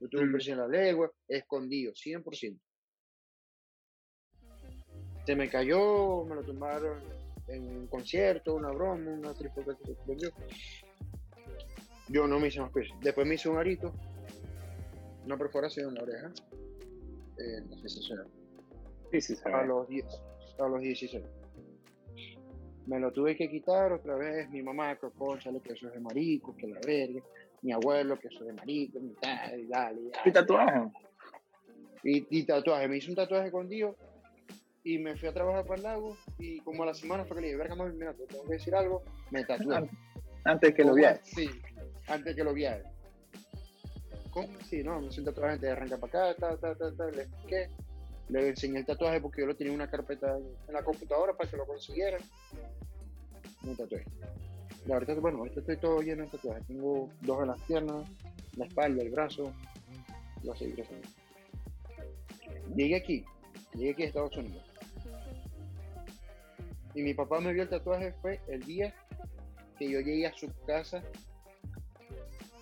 Yo 0.00 0.08
tuve 0.08 0.22
un 0.22 0.30
mm. 0.30 0.32
piercing 0.32 0.52
en 0.54 0.58
la 0.58 0.68
lengua, 0.68 1.12
escondido, 1.28 1.92
100% 1.92 2.58
se 5.28 5.36
me 5.36 5.50
cayó, 5.50 6.24
me 6.24 6.36
lo 6.36 6.42
tumbaron 6.42 7.02
en 7.48 7.80
un 7.80 7.86
concierto, 7.88 8.54
una 8.54 8.70
broma, 8.70 9.10
una 9.10 9.34
triple 9.34 9.62
que 9.62 10.18
se. 10.18 10.32
Yo 12.08 12.26
no 12.26 12.40
me 12.40 12.48
hice 12.48 12.62
más 12.62 12.72
piercing. 12.72 12.98
Después 13.00 13.26
me 13.26 13.34
hice 13.34 13.50
un 13.50 13.58
arito, 13.58 13.92
una 15.26 15.36
perforación 15.36 15.90
en 15.90 15.94
la 15.96 16.02
oreja. 16.04 16.32
Eh, 17.36 17.62
sensacional. 17.82 18.26
Sí, 19.12 19.20
sí, 19.20 19.36
a, 19.44 19.64
los 19.64 19.86
10, 19.86 20.06
a 20.60 20.66
los 20.66 20.80
16. 20.80 21.22
Me 22.88 22.98
lo 22.98 23.12
tuve 23.12 23.36
que 23.36 23.48
quitar 23.50 23.92
otra 23.92 24.16
vez. 24.16 24.48
Mi 24.50 24.62
mamá, 24.62 24.96
que 24.96 25.08
conchale, 25.10 25.60
que 25.60 25.74
eso 25.74 25.88
es 25.88 25.94
de 25.94 26.00
marico, 26.00 26.56
que 26.56 26.66
la 26.66 26.80
verga. 26.80 27.22
Mi 27.60 27.72
abuelo, 27.72 28.18
que 28.18 28.28
eso 28.28 28.40
es 28.40 28.46
de 28.46 28.52
marico, 28.54 28.98
y 28.98 29.14
dale, 29.20 29.66
dale. 29.68 30.00
¿Y 30.24 30.30
tatuaje? 30.30 30.90
Y, 32.02 32.38
y 32.38 32.42
tatuaje. 32.44 32.88
Me 32.88 32.96
hice 32.96 33.10
un 33.10 33.16
tatuaje 33.16 33.50
con 33.50 33.68
Dios 33.68 33.94
y 34.84 34.98
me 34.98 35.16
fui 35.16 35.28
a 35.28 35.34
trabajar 35.34 35.64
para 35.64 35.76
el 35.76 35.82
lago 35.82 36.16
y 36.38 36.60
como 36.60 36.82
a 36.82 36.86
la 36.86 36.94
semana 36.94 37.24
fue 37.24 37.36
que 37.36 37.42
le 37.42 37.46
dije, 37.48 37.58
verga, 37.58 37.74
mami, 37.74 37.94
mira, 37.94 38.14
te 38.14 38.26
tengo 38.26 38.44
que 38.44 38.54
decir 38.54 38.74
algo, 38.74 39.02
me 39.30 39.44
tatué. 39.44 39.88
Antes 40.44 40.74
que 40.74 40.82
lo 40.84 40.94
viaje. 40.94 41.20
Sí, 41.24 41.50
antes 42.06 42.34
que 42.34 42.42
lo 42.42 42.54
viaje. 42.54 42.84
¿Cómo? 44.30 44.48
Sí, 44.64 44.82
no, 44.82 45.00
me 45.00 45.08
hice 45.08 45.20
un 45.20 45.26
tatuaje 45.26 45.58
de 45.58 45.70
arranca 45.70 45.98
para 45.98 46.30
acá, 46.30 46.40
ta, 46.40 46.56
ta, 46.56 46.74
ta, 46.74 46.96
ta, 46.96 47.10
le 47.10 47.22
expliqué. 47.22 47.68
Le 48.28 48.48
enseñé 48.48 48.78
el 48.78 48.86
tatuaje 48.86 49.20
porque 49.20 49.40
yo 49.40 49.46
lo 49.46 49.56
tenía 49.56 49.72
en 49.72 49.80
una 49.80 49.90
carpeta 49.90 50.36
en 50.36 50.72
la 50.74 50.82
computadora 50.82 51.34
para 51.34 51.50
que 51.50 51.56
lo 51.56 51.66
consiguieran. 51.66 52.20
Un 53.64 53.76
tatuaje. 53.76 54.06
Y 54.86 54.92
ahorita, 54.92 55.14
bueno, 55.14 55.38
ahorita 55.38 55.60
estoy 55.60 55.76
todo 55.76 56.00
lleno 56.00 56.24
de 56.24 56.30
tatuajes. 56.30 56.66
Tengo 56.66 57.10
dos 57.22 57.42
en 57.42 57.48
las 57.48 57.60
piernas, 57.62 58.08
la 58.56 58.66
espalda, 58.66 59.02
el 59.02 59.10
brazo. 59.10 59.52
Lo 60.44 60.54
seguir 60.54 60.82
haciendo. 60.82 61.08
Llegué 62.74 62.96
aquí, 62.96 63.24
llegué 63.74 63.90
aquí 63.90 64.02
a 64.04 64.06
Estados 64.06 64.36
Unidos 64.36 64.62
Y 66.94 67.02
mi 67.02 67.14
papá 67.14 67.40
me 67.40 67.52
vio 67.52 67.62
el 67.64 67.68
tatuaje 67.68 68.12
fue 68.20 68.40
el 68.46 68.62
día 68.62 68.94
que 69.78 69.90
yo 69.90 70.00
llegué 70.00 70.26
a 70.26 70.34
su 70.34 70.48
casa 70.66 71.02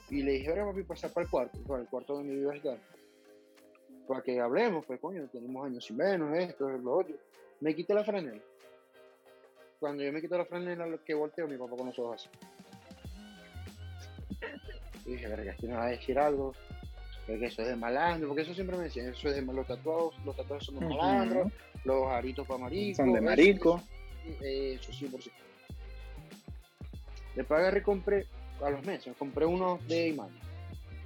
y 0.09 0.23
le 0.23 0.33
dije, 0.33 0.49
ahora 0.49 0.67
papi, 0.67 0.85
pasar 0.85 1.13
para 1.13 1.25
el 1.25 1.31
cuarto, 1.31 1.59
para 1.65 1.83
el 1.83 1.89
cuarto 1.89 2.15
donde 2.15 2.35
iba 2.35 2.53
a 2.53 2.57
estar. 2.57 2.79
Para 4.07 4.23
que 4.23 4.39
hablemos, 4.39 4.87
pues 4.87 5.01
coño, 5.01 5.27
tenemos 5.29 5.67
años 5.67 5.85
sin 5.85 5.97
menos, 5.97 6.37
esto, 6.37 6.69
lo 6.69 6.99
otro. 6.99 7.17
Me 7.61 7.75
quité 7.75 7.93
la 7.93 8.05
franela. 8.05 8.41
Cuando 9.79 10.03
yo 10.03 10.13
me 10.13 10.21
quito 10.21 10.39
la 10.39 10.45
franela, 10.45 10.87
lo 10.87 11.03
que 11.05 11.15
volteo, 11.15 11.47
mi 11.47 11.57
papá 11.57 11.77
con 11.77 11.87
los 11.87 11.99
ojos 11.99 12.23
así. 12.23 12.29
Y 15.05 15.13
dije, 15.13 15.29
verga, 15.29 15.53
este 15.53 15.69
me 15.69 15.75
va 15.75 15.85
a 15.85 15.91
decir 15.91 16.19
algo, 16.19 16.53
que 17.27 17.45
eso 17.45 17.63
es 17.63 17.69
de 17.69 17.77
malandro, 17.77 18.29
porque 18.29 18.43
eso 18.43 18.55
siempre 18.55 18.77
me 18.77 18.85
decían, 18.85 19.09
eso 19.09 19.29
es 19.29 19.35
de 19.35 19.43
los 19.43 19.67
tatuados, 19.67 20.15
los 20.25 20.35
tatuados 20.37 20.65
son 20.65 20.81
de 20.81 20.87
malandros, 20.87 21.53
los 21.85 22.09
aritos 22.09 22.47
para 22.47 22.61
maricos. 22.61 22.97
Son 22.97 23.13
de 23.13 23.21
marico. 23.21 23.83
Eso, 24.41 24.91
eso, 24.91 25.07
100%. 25.07 25.31
Después 27.37 27.61
agarré 27.61 27.81
y 27.81 27.83
compré, 27.83 28.27
a 28.63 28.71
los 28.71 28.85
meses, 28.85 29.15
compré 29.19 29.45
uno 29.45 29.79
de 29.87 30.09
imán. 30.09 30.31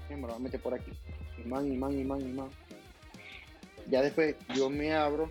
Me 0.08 0.16
lo 0.16 0.28
voy 0.28 0.36
a 0.36 0.38
meter 0.38 0.60
por 0.60 0.74
aquí. 0.74 0.92
Imán, 1.44 1.70
imán, 1.70 1.98
imán, 1.98 2.20
imán. 2.20 2.48
Ya 3.88 4.02
después 4.02 4.36
yo 4.54 4.70
me 4.70 4.94
abro, 4.94 5.30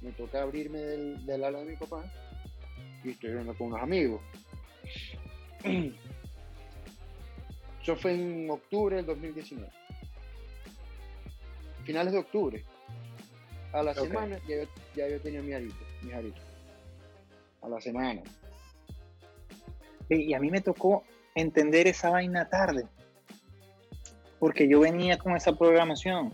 me 0.00 0.12
toca 0.12 0.42
abrirme 0.42 0.78
del, 0.78 1.26
del 1.26 1.44
ala 1.44 1.60
de 1.60 1.66
mi 1.66 1.76
papá 1.76 2.04
y 3.04 3.10
estoy 3.10 3.32
viendo 3.32 3.54
con 3.54 3.68
unos 3.68 3.82
amigos. 3.82 4.20
Eso 7.82 7.96
fue 7.96 8.14
en 8.14 8.50
octubre 8.50 8.96
del 8.96 9.06
2019. 9.06 9.70
Finales 11.84 12.12
de 12.14 12.18
octubre. 12.18 12.64
A 13.72 13.82
la 13.82 13.92
semana 13.92 14.38
ya 14.48 14.62
yo, 14.62 14.68
ya 14.94 15.08
yo 15.08 15.20
tenía 15.20 15.42
mi 15.42 15.52
arito, 15.52 15.84
mi 16.02 16.12
arito. 16.12 16.40
A 17.60 17.68
la 17.68 17.80
semana. 17.80 18.22
Y 20.08 20.30
y 20.30 20.34
a 20.34 20.40
mí 20.40 20.50
me 20.50 20.60
tocó 20.60 21.04
entender 21.34 21.86
esa 21.86 22.10
vaina 22.10 22.48
tarde. 22.48 22.86
Porque 24.38 24.68
yo 24.68 24.80
venía 24.80 25.18
con 25.18 25.36
esa 25.36 25.56
programación. 25.56 26.32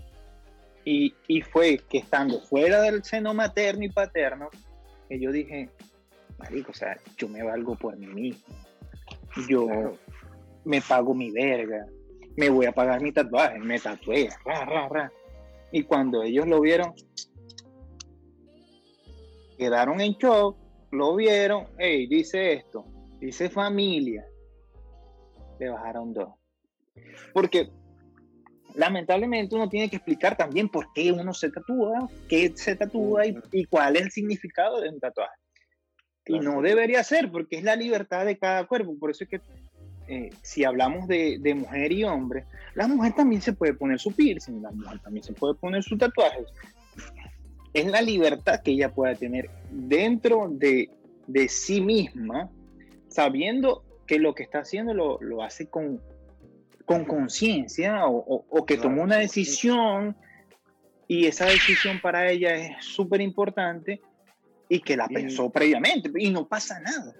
Y, 0.84 1.14
y 1.26 1.42
fue 1.42 1.78
que 1.78 1.98
estando 1.98 2.40
fuera 2.40 2.80
del 2.82 3.04
seno 3.04 3.34
materno 3.34 3.84
y 3.84 3.90
paterno, 3.90 4.48
que 5.08 5.20
yo 5.20 5.30
dije, 5.30 5.68
marico, 6.40 6.72
o 6.72 6.74
sea, 6.74 6.98
yo 7.16 7.28
me 7.28 7.42
valgo 7.42 7.76
por 7.76 7.96
mí 7.96 8.06
mismo. 8.06 8.42
Yo 9.48 9.66
Claro. 9.66 9.98
me 10.64 10.80
pago 10.80 11.14
mi 11.14 11.30
verga. 11.30 11.86
Me 12.36 12.48
voy 12.48 12.66
a 12.66 12.72
pagar 12.72 13.00
mi 13.02 13.12
tatuaje. 13.12 13.58
Me 13.58 13.78
tatué. 13.78 14.28
Ra, 14.44 14.64
ra, 14.64 14.88
ra. 14.88 15.12
Y 15.72 15.82
cuando 15.84 16.22
ellos 16.22 16.46
lo 16.48 16.60
vieron, 16.60 16.92
quedaron 19.56 20.00
en 20.00 20.12
shock, 20.14 20.56
lo 20.90 21.14
vieron, 21.16 21.66
hey, 21.78 22.06
dice 22.08 22.54
esto, 22.54 22.84
dice 23.20 23.48
familia, 23.50 24.24
le 25.58 25.68
bajaron 25.68 26.12
dos. 26.12 26.30
Porque 27.32 27.70
lamentablemente 28.74 29.54
uno 29.54 29.68
tiene 29.68 29.88
que 29.88 29.96
explicar 29.96 30.36
también 30.36 30.68
por 30.68 30.92
qué 30.92 31.12
uno 31.12 31.32
se 31.34 31.50
tatúa, 31.50 32.08
qué 32.28 32.52
se 32.56 32.74
tatúa 32.74 33.26
y, 33.26 33.36
y 33.52 33.64
cuál 33.66 33.96
es 33.96 34.02
el 34.02 34.10
significado 34.10 34.80
de 34.80 34.88
un 34.88 34.98
tatuaje. 34.98 35.39
Y 36.26 36.38
Claro. 36.38 36.54
no 36.56 36.62
debería 36.62 37.02
ser, 37.02 37.30
porque 37.30 37.56
es 37.56 37.64
la 37.64 37.76
libertad 37.76 38.24
de 38.26 38.36
cada 38.38 38.66
cuerpo. 38.66 38.96
Por 38.98 39.10
eso 39.10 39.24
es 39.24 39.30
que 39.30 39.40
eh, 40.08 40.30
si 40.42 40.64
hablamos 40.64 41.06
de, 41.08 41.38
de 41.40 41.54
mujer 41.54 41.92
y 41.92 42.04
hombre, 42.04 42.44
la 42.74 42.86
mujer 42.88 43.12
también 43.14 43.40
se 43.42 43.52
puede 43.52 43.74
poner 43.74 43.98
su 44.00 44.12
piercing, 44.12 44.60
la 44.62 44.70
mujer 44.70 44.98
también 45.00 45.22
se 45.24 45.32
puede 45.32 45.54
poner 45.54 45.82
sus 45.82 45.98
tatuajes. 45.98 46.46
Es 47.72 47.86
la 47.86 48.02
libertad 48.02 48.60
que 48.64 48.72
ella 48.72 48.92
pueda 48.92 49.14
tener 49.14 49.48
dentro 49.70 50.48
de, 50.50 50.90
de 51.28 51.48
sí 51.48 51.80
misma, 51.80 52.50
sabiendo 53.08 53.84
que 54.06 54.18
lo 54.18 54.34
que 54.34 54.42
está 54.42 54.60
haciendo 54.60 54.92
lo, 54.94 55.18
lo 55.20 55.42
hace 55.42 55.68
con 55.68 56.00
con 56.84 57.04
conciencia 57.04 58.04
o, 58.06 58.16
o- 58.16 58.44
o 58.50 58.66
que 58.66 58.76
tomó 58.76 59.02
una 59.04 59.18
decisión 59.18 60.16
y 61.06 61.26
esa 61.26 61.44
decisión 61.44 62.00
para 62.00 62.28
ella 62.32 62.56
es 62.56 62.84
súper 62.84 63.20
importante 63.20 64.00
y 64.70 64.80
que 64.80 64.96
la 64.96 65.06
Y- 65.10 65.14
pensó 65.14 65.50
previamente 65.50 66.10
y 66.16 66.30
no 66.30 66.48
pasa 66.48 66.80
nada. 66.80 67.14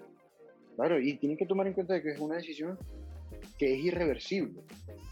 Claro, 0.75 0.99
y 0.99 1.13
tienen 1.17 1.37
que 1.37 1.45
tomar 1.45 1.67
en 1.67 1.73
cuenta 1.73 2.01
que 2.01 2.11
es 2.13 2.19
una 2.19 2.37
decisión 2.37 2.79
que 3.59 3.75
es 3.75 3.83
irreversible. 3.85 4.61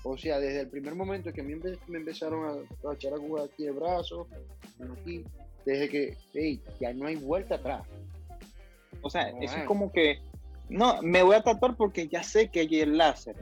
O 0.04 0.18
sea, 0.18 0.40
desde 0.40 0.62
el 0.62 0.70
primer 0.70 0.96
momento 0.96 1.32
que 1.32 1.42
a 1.42 1.44
mí 1.44 1.54
me 1.88 1.98
empezaron 2.00 2.46
a, 2.46 2.90
a 2.90 2.94
echar 2.96 3.14
a 3.14 3.18
jugar 3.18 3.46
aquí 3.52 3.66
de 3.66 3.72
brazos, 3.72 4.28
aquí, 5.00 5.24
desde 5.66 5.90
que, 5.90 6.18
hey, 6.34 6.60
ya 6.80 6.94
no 6.94 7.06
hay 7.06 7.18
vuelta 7.18 7.56
atrás. 7.56 7.84
O 9.02 9.10
sea, 9.10 9.32
No 9.32 9.42
eso 9.42 9.54
hay. 9.56 9.62
es 9.62 9.68
como 9.68 9.92
que, 9.92 10.20
no, 10.70 11.02
me 11.02 11.22
voy 11.22 11.36
a 11.36 11.42
tatuar 11.44 11.76
porque 11.76 12.08
ya 12.08 12.24
sé 12.24 12.48
que 12.50 12.62
hay 12.62 12.80
el 12.80 12.98
láser. 12.98 13.36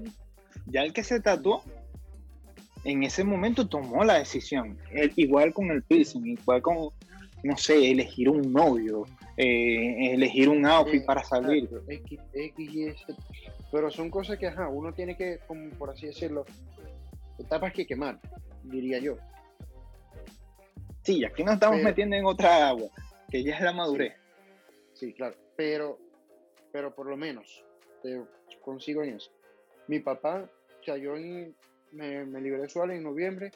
Ya 0.65 0.81
el 0.81 0.91
que 0.91 1.03
se 1.03 1.19
tatuó, 1.21 1.61
en 2.83 3.03
ese 3.03 3.23
momento 3.23 3.67
tomó 3.67 4.03
la 4.03 4.15
decisión. 4.19 4.77
El- 4.91 5.13
igual 5.15 5.53
con 5.53 5.69
el 5.71 5.83
piercing, 5.83 6.25
igual 6.25 6.61
con, 6.61 6.89
no 7.43 7.55
sé, 7.57 7.91
elegir 7.91 8.29
un 8.29 8.51
novio, 8.51 9.05
eh, 9.37 10.13
elegir 10.13 10.49
un 10.49 10.65
outfit 10.65 11.01
Eh, 11.01 11.05
para 11.05 11.23
salir. 11.23 11.65
exacto, 11.65 11.91
X, 11.91 12.19
X, 12.33 12.73
Y, 12.75 12.91
Z. 12.93 13.15
Pero 13.71 13.91
son 13.91 14.09
cosas 14.09 14.37
que, 14.39 14.47
ajá, 14.47 14.67
uno 14.69 14.93
tiene 14.93 15.15
que, 15.15 15.39
como 15.47 15.69
por 15.71 15.89
así 15.91 16.07
decirlo, 16.07 16.45
etapas 17.37 17.73
que 17.73 17.85
quemar, 17.85 18.19
diría 18.63 18.99
yo. 18.99 19.17
Sí, 21.03 21.23
aquí 21.23 21.43
nos 21.43 21.55
estamos 21.55 21.77
Pero- 21.77 21.89
metiendo 21.89 22.15
en 22.15 22.25
otra 22.25 22.67
agua, 22.67 22.89
que 23.29 23.43
ya 23.43 23.55
es 23.55 23.61
la 23.61 23.73
madurez. 23.73 24.13
Sí, 24.93 25.13
claro. 25.13 25.35
Pero, 25.55 25.99
pero 26.71 26.93
por 26.93 27.07
lo 27.07 27.15
menos, 27.15 27.63
te 28.03 28.21
consigo 28.61 29.03
en 29.03 29.15
eso. 29.15 29.31
Mi 29.87 29.99
papá, 29.99 30.49
o 30.81 30.83
sea, 30.83 30.97
yo 30.97 31.15
en- 31.15 31.55
me, 31.91 32.25
me 32.25 32.41
liberé 32.41 32.67
Suárez 32.67 32.97
en 32.97 33.03
noviembre. 33.03 33.51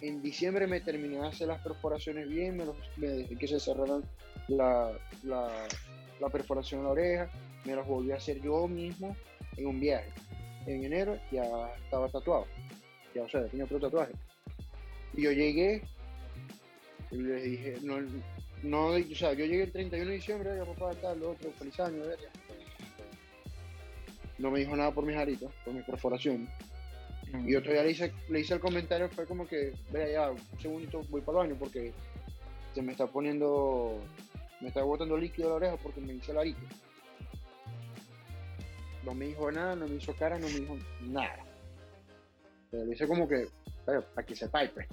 En 0.00 0.22
diciembre 0.22 0.66
me 0.66 0.80
terminé 0.80 1.18
de 1.20 1.26
hacer 1.26 1.48
las 1.48 1.60
perforaciones 1.60 2.28
bien, 2.28 2.56
me, 2.56 2.64
los- 2.64 2.76
dejé 2.96 3.36
que 3.36 3.48
se 3.48 3.58
cerraran 3.58 4.02
la, 4.48 4.92
la, 5.24 5.66
la 6.20 6.28
perforación 6.28 6.80
en 6.80 6.84
la 6.86 6.92
oreja, 6.92 7.30
me 7.64 7.74
las 7.74 7.86
volví 7.86 8.12
a 8.12 8.16
hacer 8.16 8.40
yo 8.40 8.68
mismo 8.68 9.16
en 9.56 9.66
un 9.66 9.80
viaje. 9.80 10.10
En 10.66 10.84
enero 10.84 11.18
ya 11.32 11.44
estaba 11.84 12.08
tatuado, 12.08 12.46
ya, 13.14 13.22
o 13.22 13.28
sea, 13.28 13.44
tenía 13.46 13.64
otro 13.64 13.80
tatuaje. 13.80 14.12
Y 15.14 15.22
yo 15.22 15.32
llegué 15.32 15.82
y 17.10 17.16
les 17.16 17.42
dije, 17.42 17.76
no, 17.82 17.98
no, 18.62 18.86
o 18.88 19.14
sea, 19.14 19.32
yo 19.32 19.46
llegué 19.46 19.64
el 19.64 19.72
31 19.72 20.10
de 20.10 20.16
diciembre, 20.16 20.50
ya 20.56 20.64
papá, 20.64 20.94
tal, 21.00 21.18
lo 21.18 21.30
otro, 21.32 21.50
feliz 21.58 21.78
año, 21.80 22.00
verga. 22.02 22.28
No 24.38 24.50
me 24.52 24.60
dijo 24.60 24.76
nada 24.76 24.92
por 24.92 25.04
mis 25.04 25.16
aritos, 25.16 25.52
por 25.64 25.74
mi 25.74 25.82
perforación. 25.82 26.48
Y 27.44 27.52
yo 27.52 27.60
todavía 27.62 27.84
le 27.84 27.90
hice, 27.90 28.12
le 28.28 28.40
hice 28.40 28.54
el 28.54 28.60
comentario, 28.60 29.08
fue 29.10 29.26
como 29.26 29.46
que, 29.46 29.72
vea 29.90 30.08
ya, 30.10 30.30
un 30.30 30.38
segundito, 30.60 31.02
voy 31.10 31.20
para 31.20 31.42
el 31.42 31.48
baño 31.48 31.58
porque 31.58 31.92
se 32.74 32.82
me 32.82 32.92
está 32.92 33.06
poniendo, 33.06 33.98
me 34.60 34.68
está 34.68 34.82
botando 34.82 35.16
líquido 35.16 35.48
a 35.48 35.50
la 35.50 35.56
oreja 35.56 35.76
porque 35.82 36.00
me 36.00 36.14
hice 36.14 36.32
el 36.32 36.38
arito. 36.38 36.60
No 39.04 39.14
me 39.14 39.26
dijo 39.26 39.50
nada, 39.50 39.74
no 39.76 39.86
me 39.86 39.96
hizo 39.96 40.14
cara, 40.14 40.38
no 40.38 40.46
me 40.48 40.54
dijo 40.60 40.76
nada. 41.02 41.44
Pero 42.70 42.84
le 42.84 42.94
hice 42.94 43.06
como 43.06 43.28
que, 43.28 43.48
"Pero, 43.86 44.02
para 44.14 44.26
que 44.26 44.34
sepáis, 44.36 44.70
pues. 44.70 44.86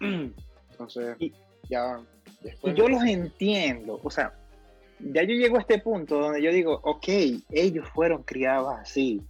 Entonces, 0.70 1.16
Y- 1.20 1.32
ya 1.68 2.00
Y 2.40 2.44
después... 2.44 2.74
yo 2.74 2.88
los 2.88 3.02
entiendo, 3.04 4.00
o 4.02 4.10
sea, 4.10 4.34
ya 4.98 5.22
yo 5.22 5.34
llego 5.34 5.56
a 5.56 5.60
este 5.60 5.78
punto 5.78 6.18
donde 6.18 6.42
yo 6.42 6.50
digo, 6.52 6.80
ok, 6.82 7.08
ellos 7.50 7.88
fueron 7.94 8.22
criados 8.24 8.72
así, 8.80 9.22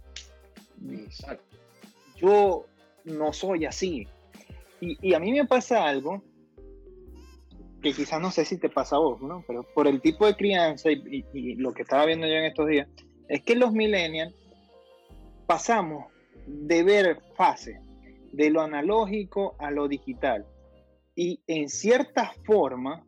Exacto. 0.91 1.43
yo 2.15 2.65
no 3.05 3.33
soy 3.33 3.65
así. 3.65 4.07
Y, 4.79 4.97
y 5.09 5.13
a 5.13 5.19
mí 5.19 5.31
me 5.31 5.45
pasa 5.45 5.85
algo 5.85 6.23
que 7.81 7.93
quizás 7.93 8.21
no 8.21 8.31
sé 8.31 8.45
si 8.45 8.57
te 8.57 8.69
pasa 8.69 8.95
a 8.95 8.99
vos, 8.99 9.21
¿no? 9.21 9.43
Pero 9.45 9.63
por 9.75 9.87
el 9.87 10.01
tipo 10.01 10.25
de 10.25 10.35
crianza 10.35 10.89
y, 10.91 11.01
y- 11.05 11.25
y 11.33 11.55
lo 11.55 11.73
que 11.73 11.81
estaba 11.81 12.05
viendo 12.05 12.25
yo 12.27 12.33
en 12.33 12.45
estos 12.45 12.67
días, 12.67 12.87
es 13.27 13.41
que 13.43 13.55
los 13.55 13.73
millennials 13.73 14.33
pasamos 15.45 16.05
de 16.47 16.83
ver 16.83 17.21
fases 17.35 17.77
de 18.31 18.49
lo 18.49 18.61
analógico 18.61 19.55
a 19.59 19.69
lo 19.69 19.87
digital. 19.87 20.45
Y 21.15 21.41
en 21.47 21.69
cierta 21.69 22.33
forma 22.45 23.05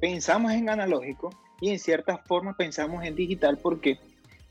pensamos 0.00 0.52
en 0.52 0.68
analógico 0.68 1.30
y 1.60 1.70
en 1.70 1.78
cierta 1.78 2.18
forma 2.18 2.54
pensamos 2.56 3.04
en 3.04 3.14
digital 3.14 3.58
porque 3.62 3.98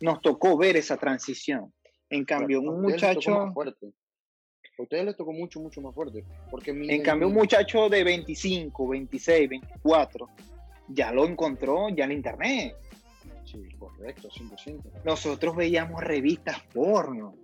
nos 0.01 0.21
tocó 0.21 0.57
ver 0.57 0.75
esa 0.77 0.97
transición. 0.97 1.71
En 2.09 2.25
cambio, 2.25 2.61
un 2.61 2.81
muchacho. 2.81 3.53
A 4.77 4.81
ustedes 4.81 5.05
les 5.05 5.15
tocó 5.15 5.31
mucho, 5.31 5.59
mucho 5.59 5.81
más 5.81 5.95
fuerte. 5.95 6.25
Porque 6.51 6.73
mi, 6.73 6.89
en 6.89 7.01
cambio, 7.01 7.27
un 7.29 7.33
muchacho 7.33 7.87
de 7.87 8.03
25, 8.03 8.87
26, 8.89 9.49
24, 9.49 10.29
ya 10.89 11.11
lo 11.11 11.25
encontró 11.25 11.87
ya 11.89 12.03
en 12.05 12.11
internet. 12.11 12.75
Sí, 13.45 13.61
correcto, 13.79 14.27
100%. 14.29 15.03
Nosotros 15.05 15.55
veíamos 15.55 16.03
revistas 16.03 16.59
porno. 16.73 17.35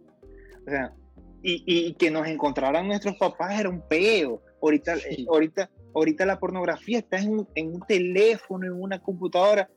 O 0.68 0.70
sea, 0.70 0.94
y, 1.42 1.64
y 1.66 1.94
que 1.94 2.12
nos 2.12 2.28
encontraran 2.28 2.88
nuestros 2.88 3.16
papás 3.16 3.60
era 3.60 3.70
un 3.70 3.82
peo. 3.82 4.42
Ahorita, 4.62 4.98
Sí. 4.98 5.26
ahorita 5.30 5.70
ahorita 5.94 6.26
la 6.26 6.40
pornografía 6.40 7.00
está 7.00 7.18
en 7.20 7.30
un, 7.30 7.48
en 7.56 7.74
un 7.76 7.82
teléfono, 7.82 8.66
en 8.66 8.74
una 8.74 9.00
computadora, 9.00 9.70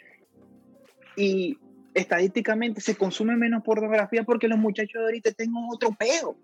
y 1.16 1.58
estadísticamente 1.94 2.80
se 2.80 2.96
consume 2.96 3.36
menos 3.36 3.62
pornografía 3.62 4.24
porque 4.24 4.48
los 4.48 4.58
muchachos 4.58 5.00
de 5.00 5.04
ahorita 5.04 5.32
tienen 5.32 5.54
otro 5.72 5.90
peo. 5.92 6.36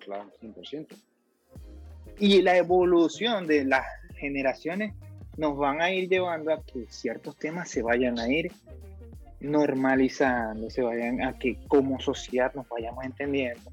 Claro, 0.00 0.30
100%. 0.42 0.88
Y 2.18 2.42
la 2.42 2.56
evolución 2.56 3.46
de 3.46 3.64
las 3.64 3.86
generaciones 4.16 4.94
nos 5.36 5.56
van 5.56 5.80
a 5.80 5.90
ir 5.90 6.08
llevando 6.08 6.52
a 6.52 6.62
que 6.62 6.86
ciertos 6.88 7.36
temas 7.36 7.70
se 7.70 7.82
vayan 7.82 8.18
a 8.18 8.28
ir 8.28 8.52
normalizando, 9.40 10.70
se 10.70 10.82
vayan 10.82 11.22
a 11.22 11.38
que 11.38 11.56
como 11.68 11.98
sociedad 12.00 12.52
nos 12.54 12.68
vayamos 12.68 13.04
entendiendo, 13.04 13.70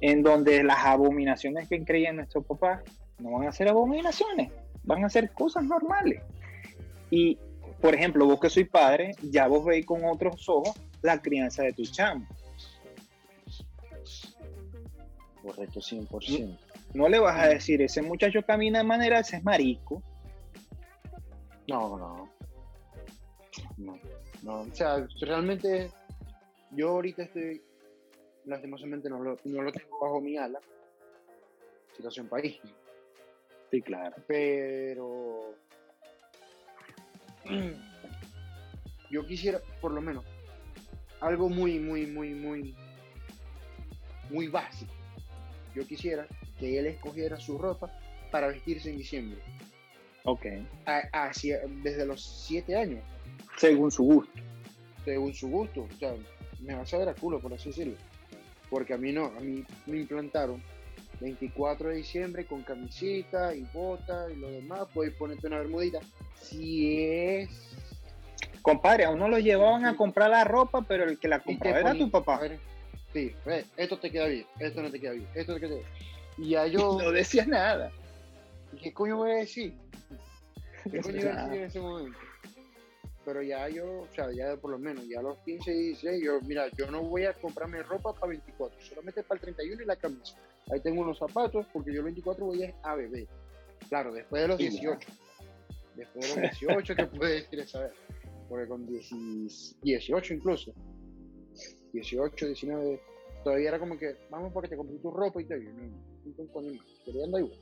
en 0.00 0.22
donde 0.22 0.62
las 0.62 0.84
abominaciones 0.84 1.68
que 1.68 1.84
creían 1.84 2.16
nuestros 2.16 2.44
papás 2.44 2.82
no 3.18 3.32
van 3.32 3.48
a 3.48 3.52
ser 3.52 3.68
abominaciones, 3.68 4.52
van 4.84 5.04
a 5.04 5.08
ser 5.08 5.30
cosas 5.30 5.64
normales. 5.64 6.22
Y, 7.10 7.38
por 7.80 7.94
ejemplo, 7.94 8.26
vos 8.26 8.40
que 8.40 8.50
soy 8.50 8.64
padre, 8.64 9.12
ya 9.22 9.46
vos 9.46 9.64
veis 9.64 9.84
con 9.84 10.04
otros 10.04 10.48
ojos 10.48 10.74
la 11.02 11.20
crianza 11.20 11.62
de 11.62 11.72
tu 11.72 11.84
chamo. 11.84 12.26
Correcto, 15.42 15.80
100%. 15.80 16.58
No 16.94 17.08
le 17.08 17.18
vas 17.18 17.38
a 17.38 17.48
decir, 17.48 17.82
ese 17.82 18.00
muchacho 18.00 18.40
camina 18.42 18.78
de 18.78 18.84
manera, 18.84 19.18
ese 19.18 19.36
es 19.36 19.44
marico. 19.44 20.02
No, 21.68 21.98
no. 21.98 22.30
No, 23.76 23.98
no. 24.42 24.60
O 24.62 24.74
sea, 24.74 25.06
realmente 25.20 25.90
yo 26.70 26.90
ahorita 26.90 27.24
estoy, 27.24 27.62
lastimosamente 28.44 29.10
no 29.10 29.20
lo, 29.20 29.36
no 29.44 29.62
lo 29.62 29.72
tengo 29.72 29.98
bajo 30.00 30.20
mi 30.20 30.36
ala. 30.36 30.60
Situación 31.96 32.28
país. 32.28 32.58
Sí, 33.70 33.82
claro. 33.82 34.16
Pero 34.26 35.54
yo 39.10 39.26
quisiera, 39.26 39.60
por 39.80 39.92
lo 39.92 40.00
menos, 40.00 40.24
algo 41.20 41.48
muy, 41.48 41.78
muy, 41.78 42.06
muy, 42.06 42.34
muy, 42.34 42.74
muy 44.30 44.48
básico. 44.48 44.92
Yo 45.74 45.86
quisiera 45.86 46.26
que 46.58 46.78
él 46.78 46.86
escogiera 46.86 47.38
su 47.38 47.58
ropa 47.58 47.90
para 48.30 48.48
vestirse 48.48 48.90
en 48.90 48.98
diciembre. 48.98 49.40
Ok. 50.24 50.46
A- 50.86 51.08
hacia- 51.26 51.60
desde 51.82 52.06
los 52.06 52.22
siete 52.24 52.76
años, 52.76 53.00
Según 53.58 53.90
su 53.90 54.02
gusto. 54.04 54.32
según 55.04 55.34
su 55.34 55.48
gusto. 55.48 55.82
O 55.92 55.98
sea, 55.98 56.14
me 56.60 56.74
va 56.74 56.82
a 56.82 56.86
saber 56.86 57.08
a 57.08 57.14
culo, 57.14 57.40
por 57.40 57.52
así 57.52 57.68
decirlo. 57.68 57.96
Porque 58.70 58.94
a 58.94 58.98
mí 58.98 59.12
no, 59.12 59.26
a 59.26 59.40
mí 59.40 59.64
me 59.86 59.98
implantaron 59.98 60.62
24 61.24 61.88
de 61.88 61.96
diciembre 61.96 62.44
con 62.44 62.62
camisita 62.62 63.54
y 63.54 63.62
bota 63.72 64.26
y 64.30 64.36
lo 64.36 64.50
demás, 64.50 64.86
puedes 64.92 65.14
ponerte 65.14 65.46
una 65.46 65.58
bermudita. 65.58 66.00
Si 66.40 67.02
es. 67.02 67.48
Compadre, 68.60 69.04
a 69.04 69.10
uno 69.10 69.28
lo 69.28 69.38
llevaban 69.38 69.86
a 69.86 69.96
comprar 69.96 70.30
la 70.30 70.44
ropa, 70.44 70.82
pero 70.86 71.04
el 71.04 71.18
que 71.18 71.28
la 71.28 71.36
y 71.36 71.40
compraba 71.40 71.80
era 71.80 71.94
tu 71.94 72.10
papá. 72.10 72.38
ver, 72.40 72.58
Sí, 73.12 73.32
ve, 73.46 73.64
esto 73.76 73.98
te 73.98 74.10
queda 74.10 74.26
bien, 74.26 74.44
esto 74.58 74.82
no 74.82 74.90
te 74.90 75.00
queda 75.00 75.12
bien, 75.12 75.28
esto 75.34 75.54
te 75.54 75.60
queda 75.60 75.74
bien. 75.76 75.86
Y 76.36 76.48
ya 76.50 76.66
yo, 76.66 76.98
No 77.00 77.10
decía 77.10 77.46
nada. 77.46 77.90
¿qué 78.82 78.92
coño 78.92 79.16
voy 79.16 79.30
a 79.30 79.36
decir? 79.36 79.72
¿Qué 80.90 81.00
coño 81.02 81.20
iba 81.20 81.32
a 81.32 81.42
decir 81.44 81.58
en 81.58 81.64
ese 81.64 81.80
momento? 81.80 82.18
Pero 83.24 83.42
ya 83.42 83.68
yo, 83.68 84.02
o 84.02 84.08
sea, 84.14 84.30
ya 84.32 84.56
por 84.56 84.70
lo 84.70 84.78
menos, 84.78 85.06
ya 85.08 85.20
a 85.20 85.22
los 85.22 85.38
15 85.38 85.72
y 85.72 85.78
16, 85.88 86.22
yo, 86.24 86.40
mira, 86.42 86.68
yo 86.76 86.90
no 86.90 87.02
voy 87.02 87.24
a 87.24 87.32
comprarme 87.32 87.82
ropa 87.82 88.12
para 88.12 88.28
24, 88.28 88.80
solamente 88.82 89.22
para 89.22 89.38
el 89.38 89.42
31 89.42 89.82
y 89.82 89.86
la 89.86 89.96
camisa. 89.96 90.36
Ahí 90.70 90.80
tengo 90.80 91.02
unos 91.02 91.18
zapatos, 91.18 91.66
porque 91.72 91.92
yo 91.92 91.98
el 91.98 92.04
24 92.04 92.44
voy 92.44 92.64
a, 92.64 92.74
a 92.82 92.94
beber. 92.94 93.26
Claro, 93.88 94.12
después 94.12 94.42
de 94.42 94.48
los 94.48 94.56
Sí, 94.58 94.64
ya. 94.64 94.70
18. 94.70 95.12
Después 95.96 96.34
de 96.34 96.42
los 96.42 96.50
18, 96.50 96.94
¿qué 96.96 97.06
puede 97.06 97.34
decir 97.34 97.60
esa 97.60 97.80
vez? 97.80 97.92
Porque 98.48 98.68
con 98.68 98.86
10 98.86 99.76
18 99.82 100.34
incluso, 100.34 100.72
18, 101.92 102.46
19, 102.46 103.00
todavía 103.42 103.68
era 103.68 103.78
como 103.78 103.96
que, 103.96 104.16
vamos 104.30 104.52
porque 104.52 104.68
te 104.68 104.76
compré 104.76 104.96
tu 104.98 105.10
ropa 105.10 105.40
y 105.40 105.44
te 105.44 105.58
digo, 105.58 105.72
no, 105.72 105.82
no, 105.84 106.32
un 106.36 106.46
coño 106.48 106.72
más, 106.74 106.86
quería 107.04 107.24
andar 107.24 107.40
igual. 107.40 107.58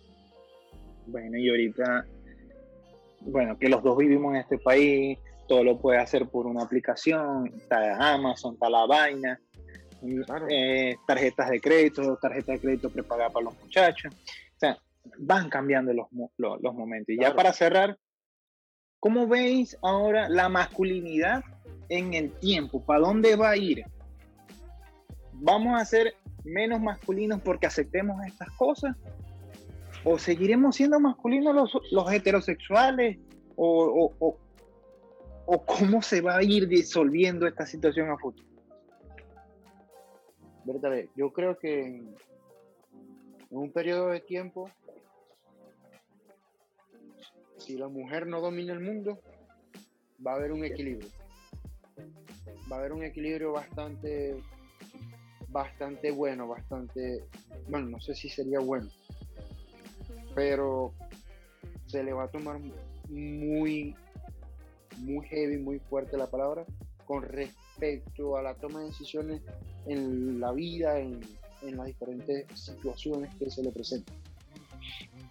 Bueno, 1.06 1.36
y 1.36 1.50
ahorita, 1.50 2.06
bueno, 3.20 3.58
que 3.58 3.68
los 3.68 3.82
dos 3.82 3.96
vivimos 3.98 4.34
en 4.34 4.40
este 4.40 4.58
país, 4.58 5.18
todo 5.52 5.64
lo 5.64 5.76
puede 5.78 5.98
hacer 5.98 6.30
por 6.30 6.46
una 6.46 6.62
aplicación, 6.62 7.52
está 7.54 8.14
Amazon, 8.14 8.54
está 8.54 8.70
la 8.70 8.86
vaina, 8.86 9.38
Claro. 10.24 10.46
eh, 10.48 10.96
tarjetas 11.06 11.50
de 11.50 11.60
crédito, 11.60 12.16
tarjetas 12.16 12.54
de 12.54 12.60
crédito 12.60 12.88
prepagada 12.88 13.28
para 13.28 13.44
los 13.44 13.60
muchachos. 13.60 14.14
O 14.14 14.58
sea, 14.58 14.78
van 15.18 15.50
cambiando 15.50 15.92
los, 15.92 16.06
los, 16.38 16.74
momentos. 16.74 17.14
Y 17.14 17.20
ya 17.20 17.34
para 17.34 17.52
cerrar, 17.52 17.98
¿cómo 18.98 19.26
veis 19.28 19.76
ahora 19.82 20.26
la 20.30 20.48
masculinidad 20.48 21.44
en 21.90 22.14
el 22.14 22.32
tiempo? 22.38 22.82
¿Para 22.82 23.00
dónde 23.00 23.36
va 23.36 23.50
a 23.50 23.56
ir? 23.58 23.84
¿Vamos 25.34 25.78
a 25.78 25.84
ser 25.84 26.14
menos 26.44 26.80
masculinos 26.80 27.42
porque 27.42 27.66
aceptemos 27.66 28.24
estas 28.24 28.48
cosas? 28.52 28.96
¿O 30.02 30.18
seguiremos 30.18 30.76
siendo 30.76 30.98
masculinos 30.98 31.54
los, 31.54 31.78
los 31.90 32.10
heterosexuales? 32.10 33.18
¿O, 33.54 33.84
o- 33.84 34.14
o- 34.18 34.38
o 35.46 35.64
cómo 35.64 36.02
se 36.02 36.20
va 36.20 36.36
a 36.36 36.42
ir 36.42 36.68
disolviendo 36.68 37.46
esta 37.46 37.66
situación 37.66 38.10
a 38.10 38.16
futuro? 38.16 38.48
Yo 41.16 41.32
creo 41.32 41.58
que 41.58 41.80
en, 41.80 42.14
en 43.50 43.58
un 43.58 43.72
periodo 43.72 44.08
de 44.08 44.20
tiempo, 44.20 44.70
si 47.58 47.76
la 47.76 47.88
mujer 47.88 48.26
no 48.26 48.40
domina 48.40 48.72
el 48.72 48.80
mundo, 48.80 49.20
va 50.24 50.32
a 50.32 50.36
haber 50.36 50.52
un 50.52 50.64
equilibrio. 50.64 51.08
Va 52.70 52.76
a 52.76 52.78
haber 52.78 52.92
un 52.92 53.02
equilibrio 53.02 53.52
bastante, 53.52 54.36
bastante 55.48 56.10
bueno, 56.10 56.48
bastante, 56.48 57.24
bueno, 57.68 57.90
no 57.90 58.00
sé 58.00 58.14
si 58.14 58.28
sería 58.28 58.60
bueno, 58.60 58.88
pero 60.34 60.94
se 61.86 62.02
le 62.02 62.12
va 62.12 62.24
a 62.24 62.30
tomar 62.30 62.58
muy, 63.08 63.94
muy 64.98 65.26
heavy, 65.26 65.58
muy 65.58 65.78
fuerte 65.78 66.16
la 66.16 66.28
palabra 66.28 66.64
con 67.04 67.22
respecto 67.22 68.36
a 68.36 68.42
la 68.42 68.54
toma 68.54 68.80
de 68.80 68.86
decisiones 68.86 69.42
en 69.86 70.40
la 70.40 70.52
vida, 70.52 70.98
en, 70.98 71.20
en 71.62 71.76
las 71.76 71.86
diferentes 71.86 72.46
situaciones 72.58 73.34
que 73.36 73.50
se 73.50 73.62
le 73.62 73.70
presentan. 73.70 74.16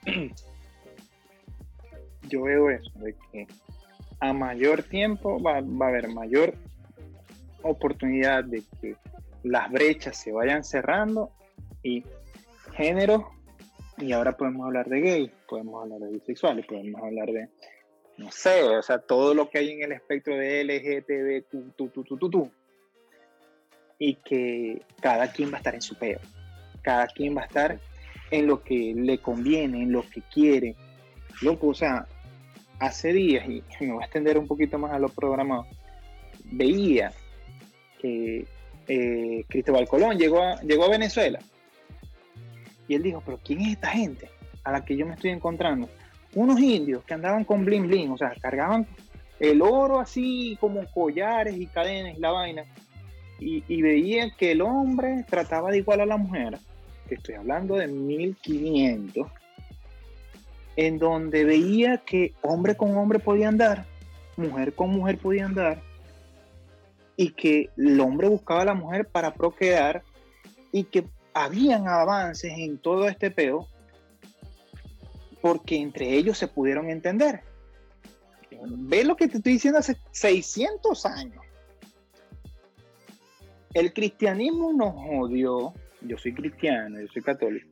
yo 2.29 2.43
veo 2.43 2.69
eso, 2.69 2.91
de 2.99 3.15
que 3.31 3.47
a 4.19 4.33
mayor 4.33 4.83
tiempo 4.83 5.41
va, 5.41 5.61
va 5.61 5.87
a 5.87 5.89
haber 5.89 6.09
mayor 6.09 6.55
oportunidad 7.63 8.43
de 8.43 8.63
que 8.79 8.95
las 9.43 9.71
brechas 9.71 10.17
se 10.17 10.31
vayan 10.31 10.63
cerrando 10.63 11.31
y 11.83 12.03
género, 12.73 13.31
y 13.97 14.13
ahora 14.13 14.37
podemos 14.37 14.65
hablar 14.65 14.87
de 14.87 15.01
gays, 15.01 15.31
podemos 15.47 15.83
hablar 15.83 15.99
de 15.99 16.11
bisexuales, 16.11 16.65
podemos 16.65 17.01
hablar 17.01 17.27
de, 17.27 17.49
no 18.21 18.31
sé, 18.31 18.63
o 18.63 18.81
sea, 18.83 18.99
todo 18.99 19.33
lo 19.33 19.49
que 19.49 19.57
hay 19.57 19.71
en 19.71 19.83
el 19.83 19.91
espectro 19.93 20.35
de 20.35 20.63
LGTB, 20.63 21.49
tu, 21.49 21.71
tu, 21.71 22.03
tu, 22.03 22.17
tu, 22.17 22.29
tu, 22.29 22.51
y 23.97 24.15
que 24.15 24.81
cada 25.01 25.31
quien 25.31 25.51
va 25.51 25.55
a 25.55 25.57
estar 25.57 25.73
en 25.73 25.81
su 25.81 25.95
peo, 25.95 26.19
cada 26.83 27.07
quien 27.07 27.35
va 27.35 27.41
a 27.41 27.45
estar 27.45 27.79
en 28.29 28.45
lo 28.45 28.63
que 28.63 28.93
le 28.95 29.17
conviene, 29.17 29.81
en 29.81 29.91
lo 29.91 30.07
que 30.07 30.21
quiere, 30.21 30.75
loco, 31.41 31.69
o 31.69 31.73
sea, 31.73 32.07
hace 32.79 33.11
días, 33.11 33.47
y 33.49 33.63
me 33.79 33.93
voy 33.93 34.03
a 34.03 34.05
extender 34.05 34.37
un 34.37 34.47
poquito 34.47 34.77
más 34.77 34.91
a 34.91 34.99
lo 34.99 35.09
programado, 35.09 35.65
veía 36.45 37.11
que 37.99 38.45
eh, 38.87 39.45
Cristóbal 39.47 39.87
Colón 39.87 40.17
llegó 40.17 40.43
a, 40.43 40.61
llegó 40.61 40.85
a 40.85 40.89
Venezuela. 40.89 41.39
Y 42.87 42.95
él 42.95 43.03
dijo, 43.03 43.23
pero 43.25 43.39
¿quién 43.43 43.61
es 43.61 43.73
esta 43.73 43.89
gente 43.89 44.29
a 44.63 44.71
la 44.71 44.85
que 44.85 44.95
yo 44.95 45.05
me 45.05 45.13
estoy 45.13 45.31
encontrando? 45.31 45.89
Unos 46.33 46.59
indios 46.59 47.03
que 47.03 47.13
andaban 47.13 47.43
con 47.43 47.65
bling 47.65 47.87
bling, 47.87 48.11
o 48.11 48.17
sea, 48.17 48.33
cargaban 48.41 48.87
el 49.39 49.61
oro 49.61 49.99
así 49.99 50.57
como 50.61 50.85
collares 50.93 51.57
y 51.57 51.67
cadenas 51.67 52.17
y 52.17 52.21
la 52.21 52.31
vaina. 52.31 52.65
Y, 53.39 53.63
y 53.67 53.81
veía 53.81 54.29
que 54.37 54.51
el 54.51 54.61
hombre 54.61 55.25
trataba 55.27 55.71
de 55.71 55.79
igual 55.79 56.01
a 56.01 56.05
la 56.05 56.17
mujer, 56.17 56.59
que 57.09 57.15
estoy 57.15 57.35
hablando 57.35 57.75
de 57.75 57.87
1500, 57.87 59.27
en 60.75 60.99
donde 60.99 61.43
veía 61.43 61.97
que 61.97 62.33
hombre 62.41 62.75
con 62.75 62.95
hombre 62.95 63.19
podía 63.19 63.47
andar, 63.47 63.85
mujer 64.37 64.73
con 64.73 64.91
mujer 64.91 65.17
podía 65.17 65.45
andar, 65.45 65.81
y 67.17 67.31
que 67.31 67.69
el 67.77 67.99
hombre 67.99 68.27
buscaba 68.27 68.61
a 68.61 68.65
la 68.65 68.73
mujer 68.73 69.07
para 69.07 69.33
procrear, 69.33 70.03
y 70.71 70.83
que 70.83 71.05
habían 71.33 71.87
avances 71.87 72.53
en 72.55 72.77
todo 72.77 73.07
este 73.07 73.31
peo, 73.31 73.67
porque 75.41 75.77
entre 75.77 76.13
ellos 76.13 76.37
se 76.37 76.47
pudieron 76.47 76.89
entender. 76.89 77.41
Ve 78.63 79.03
lo 79.03 79.15
que 79.15 79.27
te 79.27 79.37
estoy 79.37 79.53
diciendo 79.53 79.79
hace 79.79 79.97
600 80.11 81.05
años. 81.05 81.43
El 83.73 83.93
cristianismo 83.93 84.73
nos 84.73 84.93
jodió, 84.93 85.73
yo 86.01 86.17
soy 86.17 86.33
cristiano, 86.33 86.99
yo 86.99 87.07
soy 87.07 87.21
católico, 87.21 87.67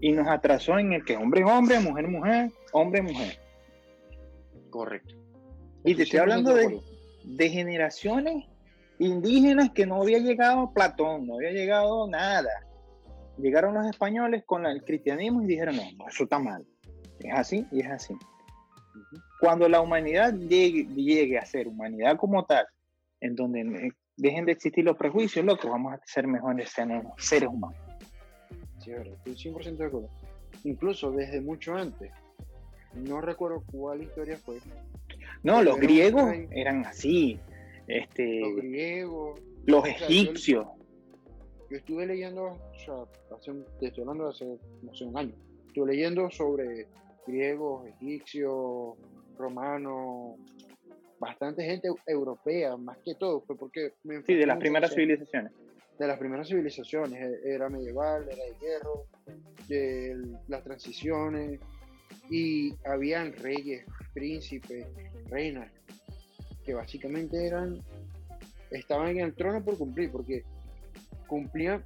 y 0.00 0.12
nos 0.12 0.26
atrasó 0.26 0.78
en 0.78 0.92
el 0.92 1.04
que 1.04 1.16
hombre 1.16 1.42
es 1.42 1.46
hombre, 1.46 1.80
mujer 1.80 2.04
es 2.04 2.10
mujer, 2.10 2.50
hombre 2.72 3.00
es 3.00 3.12
mujer. 3.12 3.38
Correcto. 4.70 5.14
Y 5.84 5.94
te 5.94 6.02
estoy 6.02 6.18
hablando 6.18 6.54
de, 6.54 6.80
de 7.24 7.48
generaciones 7.48 8.44
indígenas 8.98 9.70
que 9.70 9.86
no 9.86 10.02
había 10.02 10.18
llegado 10.18 10.72
Platón, 10.72 11.26
no 11.26 11.36
había 11.36 11.52
llegado 11.52 12.08
nada. 12.08 12.50
Llegaron 13.38 13.74
los 13.74 13.86
españoles 13.86 14.42
con 14.44 14.66
el 14.66 14.82
cristianismo 14.82 15.42
y 15.42 15.46
dijeron, 15.46 15.76
no, 15.76 16.08
eso 16.08 16.24
está 16.24 16.40
mal. 16.40 16.66
Es 17.20 17.34
así 17.34 17.66
y 17.70 17.80
es 17.80 17.90
así. 17.90 18.14
Cuando 19.40 19.68
la 19.68 19.80
humanidad 19.80 20.34
llegue, 20.34 20.86
llegue, 20.94 21.38
a 21.38 21.46
ser 21.46 21.68
humanidad 21.68 22.16
como 22.16 22.44
tal, 22.44 22.66
en 23.20 23.36
donde 23.36 23.60
eh, 23.60 23.92
dejen 24.16 24.44
de 24.44 24.52
existir 24.52 24.84
los 24.84 24.96
prejuicios, 24.96 25.44
loco, 25.44 25.70
vamos 25.70 25.94
a 25.94 26.00
ser 26.04 26.26
mejores 26.26 26.70
seres 26.70 27.48
humanos. 27.48 27.78
Sí, 28.80 28.92
estoy 28.92 29.52
100% 29.52 29.76
de 29.76 29.86
acuerdo. 29.86 30.10
Incluso 30.64 31.10
desde 31.12 31.40
mucho 31.40 31.74
antes. 31.74 32.12
No 32.94 33.20
recuerdo 33.20 33.62
cuál 33.70 34.02
historia 34.02 34.36
fue. 34.36 34.58
No, 35.42 35.62
los 35.62 35.78
griegos 35.78 36.34
eran 36.50 36.84
así. 36.84 37.38
Este, 37.86 38.40
los 38.40 38.56
griegos. 38.56 39.40
Los 39.66 39.86
egipcios. 39.86 40.66
Yo, 41.70 41.76
estuve 41.76 42.06
leyendo, 42.06 42.44
o 42.44 42.78
sea, 42.84 42.94
hace, 43.36 43.52
estoy 43.80 44.02
hablando 44.02 44.24
de 44.24 44.30
hace, 44.30 44.58
no 44.82 44.94
sé, 44.94 45.04
un 45.04 45.18
año. 45.18 45.34
Estuve 45.66 45.92
leyendo 45.92 46.30
sobre 46.30 46.86
griegos, 47.28 47.86
egipcios, 47.86 48.96
romanos, 49.36 50.36
bastante 51.20 51.64
gente 51.64 51.88
europea, 52.06 52.76
más 52.76 52.98
que 53.04 53.14
todo, 53.14 53.42
fue 53.42 53.56
porque 53.56 53.94
me 54.04 54.22
Sí, 54.22 54.34
de 54.34 54.46
las 54.46 54.58
primeras 54.58 54.94
civilizaciones. 54.94 55.52
De 55.98 56.06
las 56.06 56.18
primeras 56.18 56.48
civilizaciones, 56.48 57.20
e, 57.20 57.54
era 57.54 57.68
medieval, 57.68 58.24
era 58.28 58.44
de 58.44 58.56
hierro, 58.60 59.06
de 59.68 60.16
las 60.48 60.62
transiciones, 60.64 61.60
y 62.30 62.74
habían 62.84 63.32
reyes, 63.32 63.84
príncipes, 64.14 64.86
reinas, 65.26 65.70
que 66.64 66.74
básicamente 66.74 67.46
eran, 67.46 67.80
estaban 68.70 69.08
en 69.10 69.20
el 69.20 69.34
trono 69.34 69.62
por 69.64 69.76
cumplir, 69.76 70.10
porque 70.10 70.44
cumplían 71.26 71.84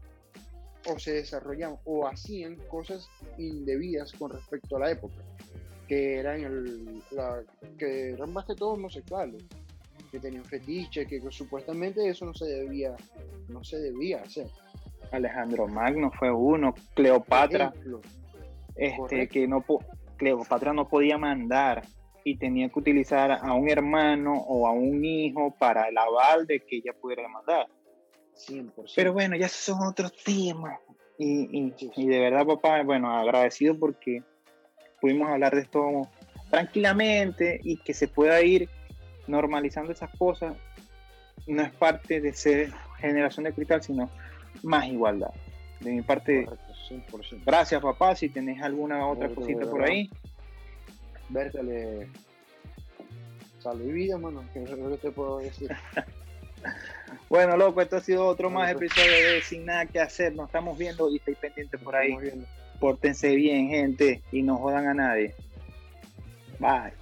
o 0.88 0.98
se 0.98 1.14
desarrollaban 1.14 1.78
o 1.84 2.06
hacían 2.06 2.56
cosas 2.68 3.08
indebidas 3.38 4.12
con 4.12 4.32
respecto 4.32 4.76
a 4.76 4.80
la 4.80 4.90
época, 4.90 5.14
que 5.92 6.14
eran, 6.14 6.42
el, 6.42 7.02
la, 7.10 7.42
que 7.78 8.12
eran 8.12 8.32
más 8.32 8.46
que 8.46 8.54
todo 8.54 8.70
homosexuales, 8.70 9.44
que 10.10 10.18
tenían 10.18 10.42
fetiche, 10.42 11.06
que 11.06 11.20
supuestamente 11.28 12.08
eso 12.08 12.24
no 12.24 12.32
se 12.32 12.46
debía, 12.46 12.96
no 13.48 13.62
se 13.62 13.78
debía 13.78 14.22
hacer. 14.22 14.46
Alejandro 15.10 15.68
Magno 15.68 16.10
fue 16.18 16.32
uno, 16.32 16.74
Cleopatra, 16.94 17.74
este, 18.74 19.28
que 19.28 19.46
no 19.46 19.62
Cleopatra 20.16 20.72
no 20.72 20.88
podía 20.88 21.18
mandar 21.18 21.82
y 22.24 22.38
tenía 22.38 22.70
que 22.70 22.78
utilizar 22.78 23.30
a 23.30 23.52
un 23.52 23.68
hermano 23.68 24.32
o 24.32 24.66
a 24.66 24.72
un 24.72 25.04
hijo 25.04 25.54
para 25.58 25.90
el 25.90 25.98
aval 25.98 26.46
de 26.46 26.60
que 26.60 26.76
ella 26.76 26.94
pudiera 26.98 27.28
mandar. 27.28 27.68
100%. 28.48 28.92
Pero 28.96 29.12
bueno, 29.12 29.36
ya 29.36 29.48
son 29.50 29.86
otros 29.86 30.16
temas. 30.24 30.80
Y, 31.18 31.74
y, 31.96 32.06
de 32.06 32.18
verdad, 32.18 32.46
papá, 32.46 32.82
bueno, 32.82 33.14
agradecido 33.14 33.78
porque 33.78 34.22
pudimos 35.02 35.28
hablar 35.28 35.54
de 35.56 35.62
esto 35.62 36.08
tranquilamente 36.48 37.60
y 37.64 37.76
que 37.78 37.92
se 37.92 38.06
pueda 38.06 38.40
ir 38.40 38.70
normalizando 39.26 39.90
esas 39.90 40.10
cosas. 40.16 40.54
No 41.48 41.62
es 41.62 41.72
parte 41.72 42.20
de 42.20 42.32
ser 42.32 42.72
generación 42.98 43.44
de 43.44 43.52
cristal, 43.52 43.82
sino 43.82 44.08
más 44.62 44.86
igualdad. 44.86 45.32
De 45.80 45.90
mi 45.90 46.02
parte, 46.02 46.46
gracias, 47.44 47.82
papá. 47.82 48.14
Si 48.14 48.28
tenés 48.28 48.62
alguna 48.62 49.04
otra 49.08 49.28
cosita 49.28 49.68
por 49.68 49.82
ahí. 49.82 50.08
Vértale 51.28 52.08
salud 53.58 53.84
y 53.84 53.92
vida, 53.92 54.18
mano, 54.18 54.44
que 54.52 54.60
no 54.60 54.96
te 54.96 55.10
puedo 55.10 55.38
decir. 55.38 55.70
Bueno, 57.28 57.56
loco, 57.56 57.80
esto 57.80 57.96
ha 57.96 58.00
sido 58.00 58.26
otro 58.26 58.50
más 58.50 58.70
episodio 58.70 59.10
de 59.10 59.40
Sin 59.40 59.64
Nada 59.64 59.86
que 59.86 59.98
Hacer. 59.98 60.34
Nos 60.34 60.46
estamos 60.46 60.76
viendo 60.76 61.10
y 61.10 61.16
estoy 61.16 61.34
pendiente 61.34 61.78
por 61.78 61.96
ahí. 61.96 62.14
Pórtense 62.82 63.36
bien, 63.36 63.68
gente, 63.68 64.22
y 64.32 64.42
no 64.42 64.56
jodan 64.56 64.88
a 64.88 64.94
nadie. 64.94 65.36
Bye. 66.58 67.01